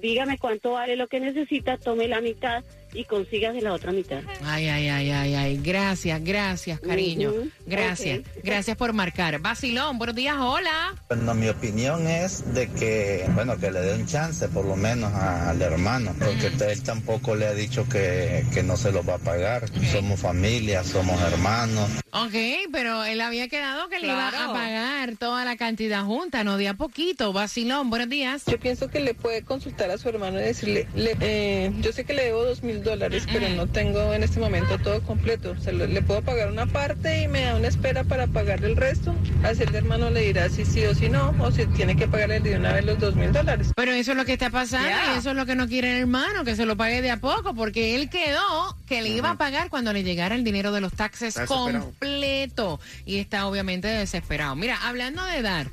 Dígame 0.00 0.38
cuánto 0.38 0.72
vale 0.72 0.96
lo 0.96 1.08
que 1.08 1.20
necesita, 1.20 1.76
tome 1.76 2.08
la 2.08 2.20
mitad 2.20 2.64
y 2.94 3.04
consígase 3.04 3.60
la 3.60 3.72
otra 3.72 3.92
mitad. 3.92 4.20
Ay, 4.44 4.68
ay, 4.68 4.88
ay, 4.88 5.10
ay, 5.10 5.34
ay. 5.34 5.60
Gracias, 5.62 6.22
gracias, 6.22 6.80
cariño. 6.80 7.32
Gracias. 7.66 8.20
Gracias 8.42 8.76
por 8.76 8.92
marcar. 8.92 9.38
Vacilón, 9.40 9.98
buenos 9.98 10.16
días, 10.16 10.36
hola. 10.38 10.94
Bueno, 11.08 11.34
mi 11.34 11.48
opinión 11.48 12.06
es 12.06 12.54
de 12.54 12.68
que, 12.70 13.24
bueno, 13.34 13.56
que 13.58 13.70
le 13.70 13.80
dé 13.80 13.94
un 13.94 14.06
chance 14.06 14.48
por 14.48 14.64
lo 14.64 14.76
menos 14.76 15.12
a- 15.12 15.50
al 15.50 15.60
hermano, 15.60 16.14
porque 16.18 16.52
él 16.72 16.82
tampoco 16.82 17.34
le 17.34 17.46
ha 17.46 17.54
dicho 17.54 17.88
que, 17.88 18.44
que 18.54 18.62
no 18.62 18.76
se 18.76 18.92
lo 18.92 19.02
va 19.04 19.14
a 19.14 19.18
pagar. 19.18 19.64
Somos 19.90 20.20
familia, 20.20 20.84
somos 20.84 21.20
hermanos. 21.22 21.90
Ok, 22.12 22.34
pero 22.72 23.04
él 23.04 23.20
había 23.20 23.48
quedado 23.48 23.88
que 23.88 23.98
le 23.98 24.06
iba 24.06 24.28
a 24.28 24.52
pagar 24.52 25.16
toda 25.16 25.44
la 25.44 25.56
cantidad 25.56 26.04
junta, 26.04 26.44
no 26.44 26.56
de 26.58 26.68
a 26.68 26.74
poquito. 26.74 27.32
Vacilón, 27.32 27.90
buenos 27.90 28.08
días. 28.08 28.42
Yo 28.46 28.60
pienso 28.60 28.88
que 28.88 29.00
le 29.00 29.14
puede 29.14 29.42
consultar 29.42 29.90
a 29.90 29.98
su 29.98 30.08
hermano 30.08 30.38
y 30.38 30.44
decirle, 30.44 30.86
le- 30.94 31.16
eh, 31.20 31.72
yo 31.80 31.92
sé 31.92 32.04
que 32.04 32.14
le 32.14 32.26
debo 32.26 32.44
dos 32.44 32.62
mil 32.62 32.83
dólares, 32.84 33.24
pero 33.32 33.48
no 33.50 33.66
tengo 33.66 34.12
en 34.12 34.22
este 34.22 34.38
momento 34.38 34.78
todo 34.78 35.02
completo. 35.02 35.56
Se 35.60 35.72
lo- 35.72 35.86
le 35.86 36.02
puedo 36.02 36.22
pagar 36.22 36.50
una 36.50 36.66
parte 36.66 37.22
y 37.22 37.28
me 37.28 37.42
da 37.42 37.56
una 37.56 37.68
espera 37.68 38.04
para 38.04 38.26
pagarle 38.26 38.68
el 38.68 38.76
resto. 38.76 39.14
Así 39.42 39.62
el 39.62 39.74
hermano 39.74 40.10
le 40.10 40.20
dirá 40.20 40.48
si 40.48 40.64
sí 40.64 40.84
o 40.84 40.94
si 40.94 41.08
no, 41.08 41.34
o 41.40 41.50
si 41.50 41.66
tiene 41.66 41.96
que 41.96 42.06
pagarle 42.06 42.40
de 42.40 42.56
una 42.56 42.72
vez 42.72 42.84
los 42.84 42.98
dos 43.00 43.14
mil 43.16 43.32
dólares. 43.32 43.72
Pero 43.74 43.92
eso 43.92 44.12
es 44.12 44.16
lo 44.16 44.24
que 44.24 44.34
está 44.34 44.50
pasando 44.50 44.88
y 44.88 45.18
eso 45.18 45.30
es 45.30 45.36
lo 45.36 45.46
que 45.46 45.54
no 45.54 45.66
quiere 45.66 45.92
el 45.94 46.00
hermano, 46.02 46.44
que 46.44 46.54
se 46.56 46.66
lo 46.66 46.76
pague 46.76 47.02
de 47.02 47.10
a 47.10 47.16
poco, 47.18 47.54
porque 47.54 47.94
él 47.96 48.10
quedó 48.10 48.76
que 48.86 49.02
le 49.02 49.08
iba 49.08 49.30
a 49.30 49.38
pagar 49.38 49.70
cuando 49.70 49.92
le 49.92 50.02
llegara 50.04 50.34
el 50.34 50.44
dinero 50.44 50.70
de 50.72 50.80
los 50.80 50.92
taxes 50.92 51.34
completo 51.46 52.80
y 53.06 53.16
está 53.18 53.46
obviamente 53.46 53.88
desesperado. 53.88 54.54
Mira, 54.56 54.78
hablando 54.86 55.24
de 55.24 55.42
dar 55.42 55.66